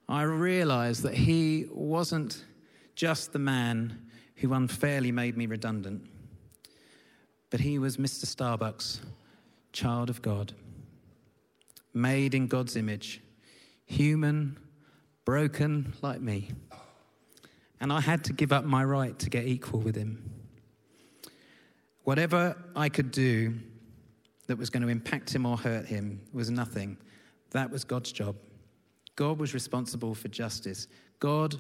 I 0.09 0.23
realized 0.23 1.03
that 1.03 1.15
he 1.15 1.67
wasn't 1.73 2.45
just 2.95 3.33
the 3.33 3.39
man 3.39 4.07
who 4.37 4.53
unfairly 4.53 5.13
made 5.13 5.37
me 5.37 5.47
redundant, 5.47 6.03
but 7.51 7.61
he 7.61 7.79
was 7.79 7.97
Mr. 7.97 8.25
Starbucks, 8.25 9.01
child 9.73 10.11
of 10.11 10.23
God, 10.23 10.53
made 11.93 12.35
in 12.35 12.47
God's 12.47 12.77
image, 12.77 13.21
human, 13.87 14.59
broken 15.25 15.95
like 16.03 16.21
me. 16.21 16.51
And 17.81 17.93
I 17.93 18.01
had 18.01 18.25
to 18.25 18.33
give 18.33 18.53
up 18.53 18.65
my 18.65 18.85
right 18.85 19.19
to 19.19 19.31
get 19.31 19.47
equal 19.47 19.81
with 19.81 19.97
him. 19.97 20.31
Whatever 22.05 22.57
I 22.75 22.89
could 22.89 23.11
do 23.11 23.55
that 24.47 24.57
was 24.57 24.71
going 24.71 24.83
to 24.83 24.89
impact 24.89 25.35
him 25.35 25.45
or 25.45 25.57
hurt 25.57 25.87
him 25.87 26.21
was 26.33 26.51
nothing. 26.51 26.97
That 27.51 27.71
was 27.71 27.85
God's 27.85 28.13
job. 28.13 28.37
God 29.17 29.39
was 29.39 29.55
responsible 29.55 30.15
for 30.15 30.29
justice. 30.29 30.89
God 31.21 31.57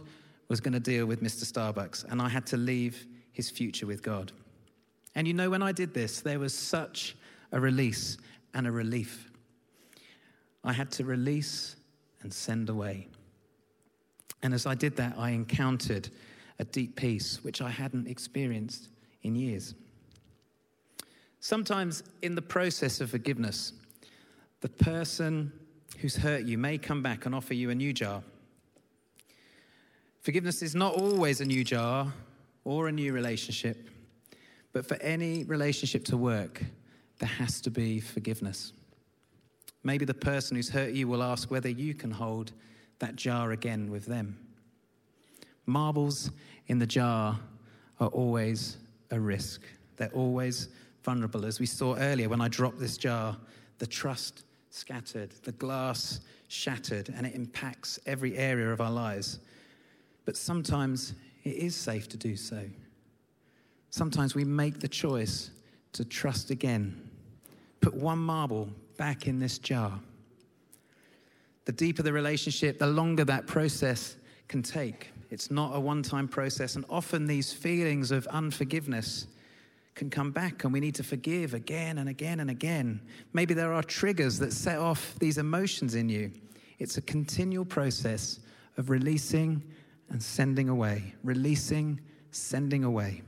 was 0.49 0.61
going 0.61 0.75
to 0.75 0.81
deal 0.81 1.07
with 1.07 1.23
Mr. 1.23 1.45
Starbucks, 1.45 2.05
and 2.11 2.23
I 2.23 2.29
had 2.29 2.47
to 2.47 2.57
leave 2.57 3.07
his 3.33 3.51
future 3.51 3.87
with 3.87 4.03
God. 4.03 4.33
And 5.15 5.27
you 5.27 5.35
know, 5.35 5.51
when 5.51 5.63
I 5.63 5.73
did 5.73 5.95
this, 5.95 6.21
there 6.21 6.39
was 6.39 6.55
such 6.55 7.17
a 7.53 7.59
release 7.59 8.19
and 8.55 8.67
a 8.67 8.71
relief. 8.71 9.31
I 10.63 10.73
had 10.73 10.91
to 10.93 11.05
release 11.05 11.77
and 12.27 12.35
send 12.35 12.69
away. 12.69 13.07
And 14.43 14.53
as 14.53 14.67
I 14.67 14.75
did 14.75 14.97
that, 14.97 15.15
I 15.17 15.31
encountered 15.31 16.09
a 16.59 16.65
deep 16.65 16.97
peace 16.97 17.39
which 17.45 17.63
I 17.63 17.71
hadn't 17.71 18.09
experienced 18.09 18.89
in 19.23 19.37
years. 19.37 19.77
Sometimes, 21.39 22.03
in 22.23 22.35
the 22.35 22.43
process 22.43 23.01
of 23.01 23.11
forgiveness, 23.11 23.75
the 24.61 24.69
person 24.69 25.53
who's 25.99 26.17
hurt 26.17 26.43
you 26.43 26.59
may 26.59 26.79
come 26.79 27.01
back 27.01 27.27
and 27.27 27.35
offer 27.35 27.55
you 27.55 27.71
a 27.71 27.77
new 27.77 27.93
jar. 27.93 28.25
Forgiveness 30.21 30.63
is 30.63 30.75
not 30.75 30.95
always 30.95 31.41
a 31.41 31.45
new 31.45 31.63
jar 31.63 32.13
or 32.65 32.89
a 32.89 32.93
new 32.93 33.13
relationship, 33.13 33.89
but 34.73 34.85
for 34.85 34.97
any 34.97 35.45
relationship 35.45 36.05
to 36.07 36.17
work, 36.17 36.61
there 37.21 37.29
has 37.29 37.61
to 37.61 37.71
be 37.71 38.01
forgiveness. 38.01 38.73
Maybe 39.87 40.05
the 40.05 40.15
person 40.15 40.57
who's 40.57 40.69
hurt 40.69 40.95
you 40.95 41.07
will 41.07 41.23
ask 41.23 41.49
whether 41.49 41.69
you 41.69 41.95
can 41.95 42.11
hold 42.11 42.51
that 42.99 43.15
jar 43.15 43.53
again 43.53 43.89
with 43.89 44.05
them. 44.05 44.37
Marbles 45.65 46.33
in 46.67 46.81
the 46.81 46.89
jar 46.89 47.39
are 48.01 48.09
always 48.09 48.79
a 49.13 49.21
risk, 49.21 49.63
they're 49.97 50.11
always 50.11 50.71
vulnerable. 51.05 51.47
As 51.47 51.61
we 51.61 51.67
saw 51.67 51.95
earlier, 51.95 52.29
when 52.29 52.41
I 52.41 52.49
dropped 52.49 52.81
this 52.81 52.99
jar, 52.99 53.37
the 53.79 53.87
trust 53.87 54.43
scattered, 54.71 55.31
the 55.45 55.53
glass 55.53 56.19
shattered, 56.49 57.09
and 57.17 57.25
it 57.25 57.37
impacts 57.37 58.01
every 58.07 58.37
area 58.37 58.73
of 58.73 58.81
our 58.81 58.91
lives. 58.91 59.39
But 60.25 60.37
sometimes 60.37 61.15
it 61.45 61.55
is 61.55 61.77
safe 61.77 62.09
to 62.09 62.17
do 62.17 62.35
so. 62.35 62.65
Sometimes 63.91 64.35
we 64.35 64.43
make 64.43 64.81
the 64.81 64.89
choice 64.89 65.53
to 65.93 66.05
trust 66.05 66.51
again, 66.51 67.09
put 67.81 67.95
one 67.95 68.19
marble 68.19 68.69
back 68.97 69.27
in 69.27 69.39
this 69.39 69.59
jar. 69.59 70.01
The 71.65 71.73
deeper 71.73 72.03
the 72.03 72.13
relationship, 72.13 72.79
the 72.79 72.87
longer 72.87 73.25
that 73.25 73.47
process 73.47 74.17
can 74.49 74.63
take. 74.63 75.11
It's 75.31 75.51
not 75.51 75.75
a 75.75 75.81
one 75.81 76.03
time 76.03 76.29
process, 76.29 76.77
and 76.77 76.85
often 76.89 77.27
these 77.27 77.53
feelings 77.53 78.11
of 78.11 78.27
unforgiveness 78.29 79.27
can 79.97 80.11
come 80.11 80.31
back 80.31 80.63
and 80.63 80.73
we 80.73 80.79
need 80.79 80.95
to 80.95 81.03
forgive 81.03 81.55
again 81.55 81.99
and 81.99 82.09
again 82.09 82.41
and 82.41 82.51
again. 82.51 83.01
Maybe 83.33 83.55
there 83.55 83.73
are 83.73 83.83
triggers 83.83 84.39
that 84.39 84.53
set 84.53 84.79
off 84.79 85.17
these 85.19 85.39
emotions 85.39 85.95
in 85.95 86.09
you. 86.09 86.31
It's 86.79 86.99
a 86.99 87.03
continual 87.03 87.65
process 87.65 88.41
of 88.77 88.91
releasing 88.91 89.63
and 90.11 90.23
sending 90.23 90.69
away, 90.69 91.15
releasing, 91.25 91.99
sending 92.31 92.85
away. 92.85 93.23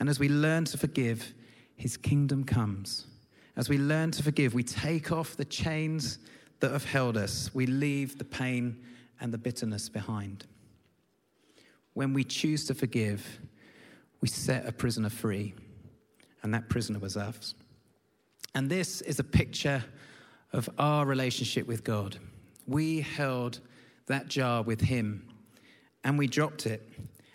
And 0.00 0.08
as 0.08 0.18
we 0.18 0.30
learn 0.30 0.64
to 0.66 0.78
forgive, 0.78 1.34
his 1.76 1.96
kingdom 1.96 2.42
comes. 2.42 3.06
As 3.58 3.68
we 3.68 3.76
learn 3.76 4.12
to 4.12 4.22
forgive, 4.22 4.54
we 4.54 4.62
take 4.62 5.10
off 5.10 5.36
the 5.36 5.44
chains 5.44 6.20
that 6.60 6.70
have 6.70 6.84
held 6.84 7.16
us, 7.16 7.50
we 7.52 7.66
leave 7.66 8.16
the 8.16 8.24
pain 8.24 8.84
and 9.20 9.34
the 9.34 9.38
bitterness 9.38 9.88
behind. 9.88 10.46
When 11.94 12.14
we 12.14 12.22
choose 12.22 12.66
to 12.66 12.74
forgive, 12.74 13.40
we 14.20 14.28
set 14.28 14.64
a 14.66 14.70
prisoner 14.70 15.10
free 15.10 15.54
and 16.44 16.54
that 16.54 16.68
prisoner 16.68 17.00
was 17.00 17.16
us. 17.16 17.54
And 18.54 18.70
this 18.70 19.00
is 19.00 19.18
a 19.18 19.24
picture 19.24 19.84
of 20.52 20.70
our 20.78 21.04
relationship 21.04 21.66
with 21.66 21.82
God. 21.82 22.16
We 22.68 23.00
held 23.00 23.58
that 24.06 24.28
jar 24.28 24.62
with 24.62 24.80
Him 24.80 25.26
and 26.04 26.16
we 26.16 26.28
dropped 26.28 26.66
it. 26.66 26.88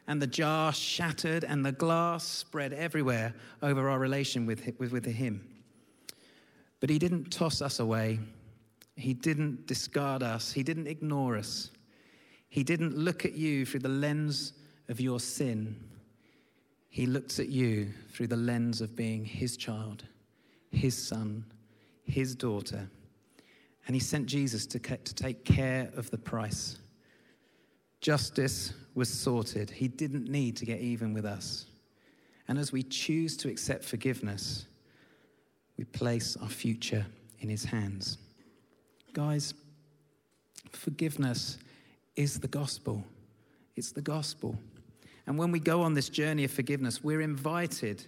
And 0.08 0.22
the 0.22 0.28
jar 0.28 0.72
shattered 0.72 1.44
and 1.44 1.66
the 1.66 1.74
glass 1.74 2.24
spread 2.24 2.72
everywhere 2.72 3.34
over 3.62 3.90
our 3.90 4.00
relation 4.00 4.46
with, 4.46 4.66
with, 4.80 4.94
with 4.94 5.06
Him. 5.06 5.50
But 6.84 6.90
He 6.90 7.00
didn't 7.00 7.32
toss 7.32 7.62
us 7.62 7.80
away, 7.80 8.20
He 8.98 9.14
didn't 9.14 9.68
discard 9.68 10.22
us, 10.22 10.52
He 10.52 10.64
didn't 10.64 10.88
ignore 10.88 11.38
us. 11.38 11.72
He 12.50 12.64
didn't 12.64 12.96
look 12.96 13.24
at 13.24 13.34
you 13.34 13.66
through 13.66 13.80
the 13.80 13.90
lens 13.90 14.52
of 14.90 15.00
your 15.00 15.20
sin 15.20 15.76
he 16.94 17.08
looks 17.08 17.40
at 17.40 17.50
you 17.50 17.90
through 18.12 18.28
the 18.28 18.38
lens 18.38 18.80
of 18.80 18.96
being 18.96 19.26
his 19.26 19.58
child, 19.58 20.04
his 20.70 20.96
son, 20.96 21.44
his 22.04 22.36
daughter. 22.36 22.88
And 23.88 23.96
he 23.96 24.00
sent 24.00 24.28
Jesus 24.28 24.68
to, 24.68 24.80
to 24.80 25.16
take 25.16 25.44
care 25.44 25.90
of 25.98 26.12
the 26.12 26.20
price. 26.20 26.78
Justice 28.00 28.74
was 28.94 29.10
sorted. 29.10 29.72
He 29.72 29.88
didn't 29.88 30.30
need 30.30 30.56
to 30.58 30.68
get 30.68 30.82
even 30.82 31.16
with 31.16 31.26
us. 31.26 31.66
And 32.48 32.60
as 32.60 32.72
we 32.72 32.84
choose 32.84 33.36
to 33.38 33.50
accept 33.50 33.84
forgiveness, 33.84 34.68
we 35.78 35.84
place 35.86 36.38
our 36.42 36.50
future 36.50 37.06
in 37.40 37.50
his 37.50 37.66
hands. 37.66 38.18
Guys, 39.14 39.54
forgiveness 40.72 41.58
is 42.16 42.40
the 42.40 42.48
gospel. 42.48 43.04
It's 43.76 43.92
the 43.92 44.02
gospel. 44.02 44.58
And 45.26 45.38
when 45.38 45.52
we 45.52 45.60
go 45.60 45.82
on 45.82 45.94
this 45.94 46.10
journey 46.10 46.44
of 46.44 46.52
forgiveness, 46.52 47.04
we're 47.04 47.22
invited 47.22 48.06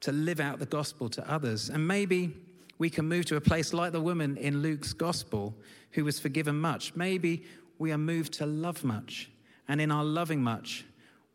to 0.00 0.12
live 0.12 0.40
out 0.40 0.58
the 0.58 0.66
gospel 0.66 1.08
to 1.10 1.30
others. 1.30 1.68
And 1.68 1.86
maybe 1.86 2.32
we 2.78 2.90
can 2.90 3.06
move 3.06 3.26
to 3.26 3.36
a 3.36 3.40
place 3.40 3.72
like 3.72 3.92
the 3.92 4.00
woman 4.00 4.36
in 4.36 4.62
Luke's 4.62 4.92
gospel 4.92 5.54
who 5.92 6.04
was 6.04 6.18
forgiven 6.18 6.58
much. 6.58 6.94
Maybe 6.94 7.44
we 7.78 7.92
are 7.92 7.98
moved 7.98 8.32
to 8.34 8.46
love 8.46 8.84
much. 8.84 9.30
And 9.68 9.80
in 9.80 9.90
our 9.90 10.04
loving 10.04 10.42
much, 10.42 10.84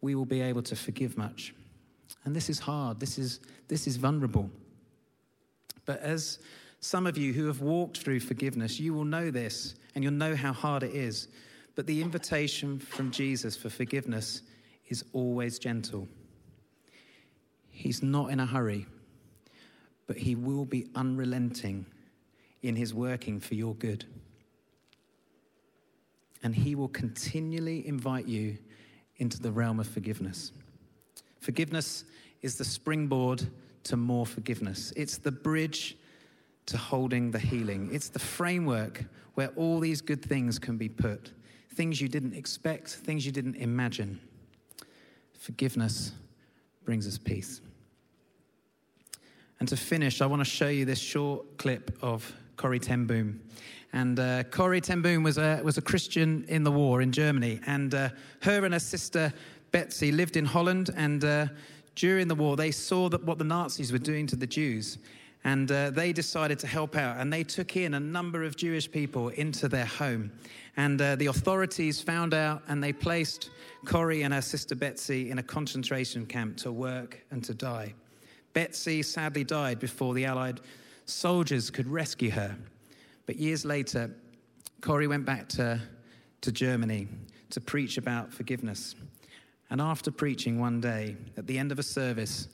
we 0.01 0.15
will 0.15 0.25
be 0.25 0.41
able 0.41 0.63
to 0.63 0.75
forgive 0.75 1.17
much. 1.17 1.53
And 2.23 2.35
this 2.35 2.49
is 2.49 2.59
hard, 2.59 2.99
this 2.99 3.17
is, 3.17 3.39
this 3.67 3.87
is 3.87 3.97
vulnerable. 3.97 4.49
But 5.85 6.01
as 6.01 6.39
Some 6.85 7.07
of 7.07 7.17
you 7.17 7.33
who 7.33 7.47
have 7.47 7.61
walked 7.61 7.97
through 7.97 8.19
forgiveness, 8.19 8.79
you 8.79 8.93
will 8.93 9.05
know 9.05 9.31
this 9.31 9.73
and 9.95 10.03
you'll 10.03 10.13
know 10.13 10.35
how 10.35 10.53
hard 10.53 10.83
it 10.83 10.93
is. 10.93 11.29
But 11.73 11.87
the 11.87 11.99
invitation 11.99 12.77
from 12.77 13.09
Jesus 13.09 13.57
for 13.57 13.71
forgiveness 13.71 14.43
is 14.87 15.03
always 15.11 15.57
gentle. 15.57 16.07
He's 17.71 18.03
not 18.03 18.29
in 18.29 18.39
a 18.39 18.45
hurry, 18.45 18.85
but 20.05 20.15
he 20.15 20.35
will 20.35 20.63
be 20.63 20.85
unrelenting 20.93 21.87
in 22.61 22.75
his 22.75 22.93
working 22.93 23.39
for 23.39 23.55
your 23.55 23.73
good. 23.73 24.05
And 26.43 26.53
he 26.53 26.75
will 26.75 26.89
continually 26.89 27.87
invite 27.87 28.27
you 28.27 28.59
into 29.17 29.41
the 29.41 29.51
realm 29.51 29.79
of 29.79 29.87
forgiveness. 29.87 30.51
Forgiveness 31.39 32.05
is 32.43 32.59
the 32.59 32.63
springboard 32.63 33.47
to 33.85 33.97
more 33.97 34.25
forgiveness, 34.25 34.93
it's 34.95 35.17
the 35.17 35.31
bridge 35.31 35.97
to 36.67 36.77
holding 36.77 37.31
the 37.31 37.39
healing, 37.39 37.89
it's 37.91 38.09
the 38.09 38.19
framework 38.19 39.03
where 39.35 39.49
all 39.55 39.79
these 39.79 40.01
good 40.01 40.23
things 40.23 40.59
can 40.59 40.77
be 40.77 40.89
put 40.89 41.31
things 41.75 41.99
you 41.99 42.07
didn't 42.07 42.33
expect, 42.33 42.89
things 42.89 43.25
you 43.25 43.31
didn't 43.33 43.55
imagine. 43.55 44.19
Forgiveness 45.37 46.13
brings 46.85 47.05
us 47.05 47.17
peace. 47.17 47.59
And 49.59 49.67
to 49.67 49.75
finish, 49.75 50.21
I 50.21 50.25
want 50.25 50.39
to 50.39 50.49
show 50.49 50.69
you 50.69 50.85
this 50.85 50.99
short 50.99 51.57
clip 51.57 51.97
of 52.01 52.33
Corrie 52.55 52.79
ten 52.79 53.05
Boom. 53.05 53.41
And 53.91 54.19
uh, 54.19 54.43
Corrie 54.43 54.81
ten 54.81 55.01
Boom 55.01 55.23
was 55.23 55.37
a, 55.37 55.61
was 55.63 55.77
a 55.77 55.81
Christian 55.81 56.45
in 56.47 56.63
the 56.63 56.71
war 56.71 57.01
in 57.01 57.11
Germany. 57.11 57.59
And 57.67 57.93
uh, 57.93 58.09
her 58.41 58.63
and 58.63 58.73
her 58.73 58.79
sister 58.79 59.33
Betsie 59.71 60.13
lived 60.13 60.37
in 60.37 60.45
Holland. 60.45 60.91
And 60.95 61.23
uh, 61.25 61.47
during 61.95 62.27
the 62.27 62.35
war, 62.35 62.55
they 62.55 62.71
saw 62.71 63.09
that 63.09 63.23
what 63.23 63.37
the 63.37 63.43
Nazis 63.43 63.91
were 63.91 63.97
doing 63.97 64.27
to 64.27 64.35
the 64.35 64.47
Jews. 64.47 64.97
And 65.43 65.71
uh, 65.71 65.91
they 65.91 66.11
decided 66.11 66.57
to 66.59 66.67
help 66.67 66.95
out. 66.95 67.17
And 67.17 67.31
they 67.31 67.43
took 67.43 67.77
in 67.77 67.93
a 67.93 67.99
number 67.99 68.43
of 68.43 68.55
Jewish 68.55 68.91
people 68.91 69.29
into 69.29 69.67
their 69.67 69.85
home. 69.85 70.31
And 70.75 71.01
uh, 71.01 71.15
the 71.15 71.27
authorities 71.27 72.01
found 72.01 72.33
out 72.33 72.63
and 72.67 72.83
they 72.83 72.91
placed 72.91 73.51
Corrie 73.85 74.23
and 74.23 74.33
her 74.33 74.41
sister 74.41 74.75
Betsie 74.75 75.29
in 75.29 75.37
a 75.37 75.43
concentration 75.43 76.25
camp 76.25 76.57
to 76.57 76.71
work 76.71 77.23
and 77.31 77.43
to 77.43 77.53
die. 77.53 77.93
Betsie 78.53 79.03
sadly 79.03 79.43
died 79.43 79.79
before 79.79 80.13
the 80.13 80.25
Allied 80.25 80.61
soldiers 81.05 81.69
could 81.69 81.87
rescue 81.87 82.31
her. 82.31 82.55
But 83.25 83.37
years 83.37 83.65
later, 83.65 84.11
Corrie 84.81 85.07
went 85.07 85.25
back 85.25 85.47
to, 85.49 85.79
to 86.41 86.51
Germany 86.51 87.07
to 87.51 87.61
preach 87.61 87.97
about 87.97 88.33
forgiveness. 88.33 88.95
And 89.69 89.81
after 89.81 90.11
preaching 90.11 90.59
one 90.59 90.79
day, 90.79 91.17
at 91.37 91.47
the 91.47 91.57
end 91.57 91.71
of 91.71 91.79
a 91.79 91.83
service, 91.83 92.47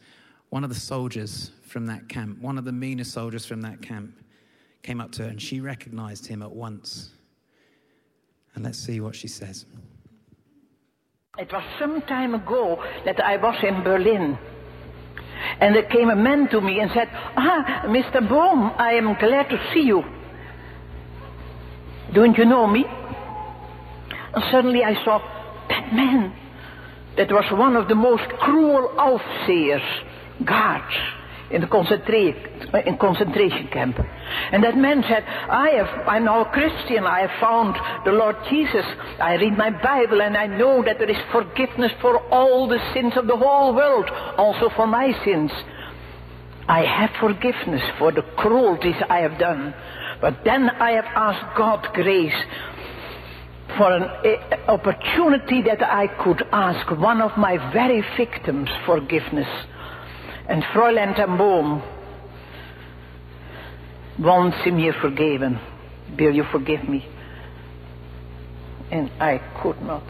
one 0.50 0.64
of 0.64 0.70
the 0.70 0.80
soldiers 0.80 1.52
from 1.68 1.88
that 1.88 2.10
camp, 2.10 2.40
one 2.40 2.58
of 2.58 2.66
the 2.66 2.72
meanest 2.72 3.12
soldiers 3.12 3.46
from 3.46 3.62
that 3.62 3.82
camp, 3.82 4.14
came 4.84 5.00
up 5.00 5.12
to 5.14 5.24
her 5.24 5.30
and 5.30 5.42
she 5.42 5.60
recognized 5.60 6.26
him 6.28 6.42
at 6.42 6.52
once. 6.52 7.10
And 8.56 8.64
let's 8.64 8.80
see 8.80 9.00
what 9.00 9.16
she 9.16 9.28
says. 9.28 9.66
It 11.38 11.52
was 11.52 11.64
some 11.80 12.02
time 12.02 12.36
ago 12.36 12.84
that 13.06 13.24
I 13.24 13.38
was 13.38 13.56
in 13.64 13.84
Berlin. 13.84 14.38
And 15.60 15.76
there 15.76 15.84
came 15.84 16.10
a 16.10 16.16
man 16.16 16.50
to 16.50 16.60
me 16.60 16.80
and 16.80 16.92
said, 16.92 17.10
Ah, 17.38 17.84
Mr. 17.86 18.28
Boom, 18.28 18.72
I 18.78 18.94
am 18.94 19.18
glad 19.18 19.50
to 19.50 19.72
see 19.74 19.82
you. 19.82 20.04
Don't 22.14 22.38
you 22.38 22.46
know 22.46 22.68
me? 22.68 22.86
And 24.34 24.44
suddenly 24.52 24.84
I 24.84 24.94
saw 25.06 25.20
that 25.70 25.94
man. 25.94 26.36
That 27.18 27.32
was 27.32 27.46
one 27.52 27.76
of 27.76 27.88
the 27.88 27.96
most 27.96 28.24
cruel 28.40 28.90
overseers, 28.98 29.82
guards 30.46 30.96
in 31.52 31.62
the 31.62 31.68
concentra- 31.68 32.88
in 32.88 32.98
concentration 32.98 33.68
camp. 33.68 34.00
And 34.52 34.64
that 34.64 34.78
man 34.78 35.04
said, 35.04 35.24
I 35.28 35.70
have, 35.72 36.08
I'm 36.08 36.24
now 36.26 36.42
a 36.42 36.50
Christian. 36.52 37.04
I 37.04 37.22
have 37.28 37.40
found 37.42 37.76
the 38.06 38.14
Lord 38.14 38.38
Jesus. 38.50 38.86
I 39.20 39.36
read 39.36 39.58
my 39.58 39.70
Bible 39.70 40.22
and 40.22 40.38
I 40.38 40.48
know 40.48 40.84
that 40.84 40.98
there 40.98 41.10
is 41.10 41.18
forgiveness 41.32 41.92
for 42.00 42.18
all 42.30 42.68
the 42.68 42.80
sins 42.94 43.14
of 43.18 43.28
the 43.28 43.36
whole 43.36 43.76
world, 43.76 44.10
also 44.38 44.70
for 44.76 44.88
my 44.88 45.12
sins. 45.26 45.52
I 46.68 46.86
have 46.86 47.12
forgiveness 47.20 47.84
for 48.00 48.12
the 48.14 48.22
cruelties 48.38 48.96
I 49.10 49.20
have 49.20 49.38
done. 49.38 49.74
But 50.22 50.46
then 50.46 50.70
I 50.70 50.92
have 50.92 51.06
asked 51.06 51.58
God 51.58 51.94
grace 51.94 52.34
for 53.82 53.92
an 53.94 54.04
uh, 54.04 54.72
opportunity 54.72 55.64
that 55.64 55.82
I 55.82 56.06
could 56.06 56.44
ask 56.52 56.92
one 56.92 57.20
of 57.20 57.36
my 57.36 57.58
very 57.74 58.06
victims 58.16 58.70
forgiveness. 58.86 59.48
And 60.48 60.62
Fräulein 60.66 61.16
ten 61.16 61.36
Boom 61.36 61.82
once 64.20 64.54
him 64.58 64.78
here 64.78 64.94
forgiven. 65.02 65.60
Will 66.16 66.36
you 66.36 66.44
forgive 66.52 66.88
me? 66.88 67.08
And 68.92 69.10
I 69.20 69.40
could 69.64 69.82
not. 69.82 70.04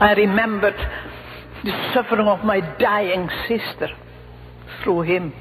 I 0.00 0.14
remembered 0.14 0.74
the 1.62 1.92
suffering 1.94 2.26
of 2.26 2.44
my 2.44 2.58
dying 2.78 3.30
sister 3.46 3.88
through 4.82 5.02
him. 5.02 5.32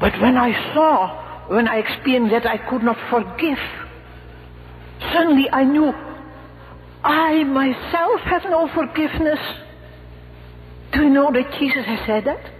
But 0.00 0.18
when 0.22 0.38
I 0.38 0.72
saw, 0.72 1.23
when 1.48 1.68
I 1.68 1.76
experienced 1.78 2.32
that 2.32 2.46
I 2.46 2.58
could 2.58 2.82
not 2.82 2.98
forgive, 3.10 3.58
suddenly 5.12 5.48
I 5.50 5.64
knew 5.64 5.92
I 7.02 7.44
myself 7.44 8.20
have 8.22 8.44
no 8.44 8.68
forgiveness. 8.68 9.38
Do 10.92 11.02
you 11.02 11.10
know 11.10 11.30
that 11.32 11.58
Jesus 11.58 11.84
has 11.84 12.06
said 12.06 12.24
that? 12.24 12.50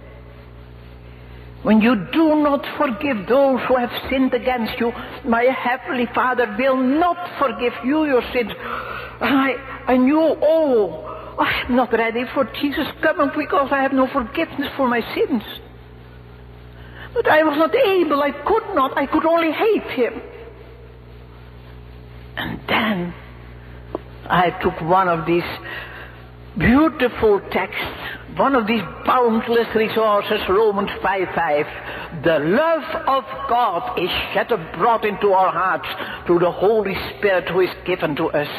When 1.63 1.81
you 1.81 1.95
do 2.13 2.35
not 2.43 2.63
forgive 2.77 3.25
those 3.27 3.59
who 3.67 3.75
have 3.75 3.91
sinned 4.07 4.35
against 4.35 4.79
you, 4.79 4.91
my 5.23 5.43
heavenly 5.45 6.05
Father 6.13 6.55
will 6.59 6.77
not 6.77 7.17
forgive 7.39 7.73
you 7.83 8.05
your 8.05 8.21
sins. 8.31 8.51
I, 9.19 9.55
I 9.87 9.97
knew, 9.97 10.21
oh, 10.21 11.35
I'm 11.39 11.75
not 11.75 11.91
ready 11.91 12.25
for 12.35 12.43
Jesus 12.61 12.87
coming 13.01 13.31
because 13.35 13.69
I 13.71 13.81
have 13.81 13.93
no 13.93 14.05
forgiveness 14.05 14.71
for 14.77 14.87
my 14.87 15.01
sins. 15.15 15.41
But 17.15 17.29
I 17.29 17.43
was 17.43 17.57
not 17.57 17.73
able, 17.73 18.21
I 18.21 18.31
could 18.31 18.75
not, 18.75 18.97
I 18.97 19.05
could 19.05 19.25
only 19.25 19.51
hate 19.53 19.89
him. 19.91 20.21
And 22.35 22.59
then 22.67 23.13
I 24.29 24.49
took 24.61 24.81
one 24.81 25.07
of 25.07 25.25
these 25.25 25.45
beautiful 26.57 27.39
texts, 27.51 27.81
one 28.35 28.53
of 28.53 28.67
these 28.67 28.81
boundless 29.05 29.73
resources, 29.73 30.41
Romans 30.49 30.89
5.5. 30.89 32.23
The 32.23 32.39
love 32.39 32.83
of 33.07 33.23
God 33.47 33.97
is 33.97 34.09
shed 34.33 34.51
abroad 34.51 35.05
into 35.05 35.31
our 35.31 35.53
hearts 35.53 35.87
through 36.27 36.39
the 36.39 36.51
Holy 36.51 36.95
Spirit 37.11 37.47
who 37.47 37.61
is 37.61 37.71
given 37.85 38.17
to 38.17 38.25
us. 38.25 38.49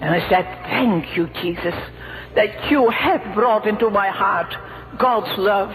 And 0.00 0.14
I 0.14 0.26
said, 0.30 0.44
thank 0.70 1.14
you, 1.18 1.28
Jesus, 1.42 1.74
that 2.34 2.70
you 2.70 2.88
have 2.88 3.34
brought 3.34 3.66
into 3.66 3.90
my 3.90 4.08
heart 4.08 4.56
God's 4.98 5.38
love 5.38 5.74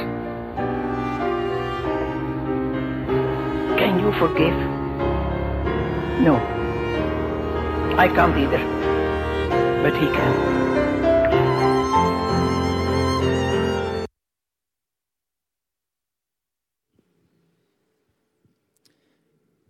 You 4.11 4.19
forgive? 4.19 4.55
No. 6.21 6.35
I 7.97 8.07
can't 8.07 8.37
either. 8.37 8.57
But 9.83 9.93
he 9.93 10.07
can. 10.07 10.33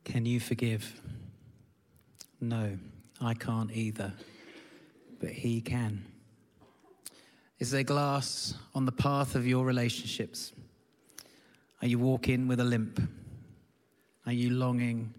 Can 0.03 0.25
you 0.25 0.39
forgive? 0.39 1.01
No, 2.39 2.77
I 3.21 3.33
can't 3.33 3.71
either. 3.71 4.13
But 5.19 5.29
he 5.29 5.61
can. 5.61 6.05
Is 7.59 7.71
there 7.71 7.83
glass 7.83 8.55
on 8.73 8.85
the 8.85 8.91
path 8.91 9.35
of 9.35 9.45
your 9.45 9.65
relationships? 9.65 10.51
Are 11.81 11.87
you 11.87 11.99
walking 11.99 12.47
with 12.47 12.59
a 12.59 12.63
limp? 12.63 12.99
Are 14.31 14.33
you 14.33 14.51
longing 14.51 15.13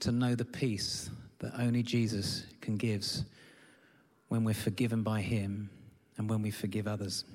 to 0.00 0.10
know 0.10 0.34
the 0.34 0.46
peace 0.46 1.10
that 1.40 1.52
only 1.58 1.82
Jesus 1.82 2.46
can 2.62 2.78
give 2.78 3.04
when 4.28 4.42
we're 4.42 4.54
forgiven 4.54 5.02
by 5.02 5.20
Him 5.20 5.68
and 6.16 6.30
when 6.30 6.40
we 6.40 6.50
forgive 6.50 6.88
others. 6.88 7.26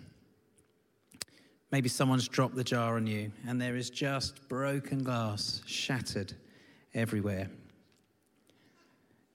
Maybe 1.72 1.88
someone's 1.88 2.28
dropped 2.28 2.56
the 2.56 2.64
jar 2.64 2.96
on 2.96 3.06
you 3.06 3.32
and 3.48 3.62
there 3.62 3.76
is 3.76 3.92
just 3.92 4.50
broken 4.50 5.04
glass, 5.04 5.62
shattered 5.68 6.34
everywhere. 6.96 7.48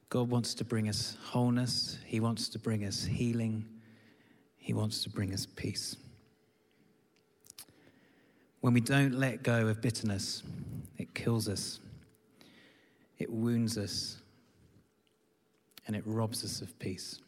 God 0.09 0.29
wants 0.29 0.55
to 0.55 0.65
bring 0.65 0.89
us 0.89 1.17
wholeness, 1.23 1.97
He 2.05 2.19
wants 2.19 2.49
to 2.49 2.59
bring 2.59 2.85
us 2.87 3.05
healing, 3.05 3.65
He 4.57 4.73
wants 4.73 5.05
to 5.05 5.11
bring 5.11 5.33
us 5.33 5.47
peace. 5.47 5.95
When 8.61 8.73
we 8.73 8.81
don't 8.81 9.15
let 9.15 9.43
go 9.43 9.69
of 9.69 9.81
bitterness, 9.81 10.43
it 10.97 11.15
kills 11.15 11.49
us, 11.49 11.79
it 13.19 13.31
wounds 13.31 13.79
us, 13.79 14.19
and 15.87 15.95
it 15.95 16.03
robs 16.05 16.45
us 16.45 16.61
of 16.61 16.77
peace. 16.79 17.21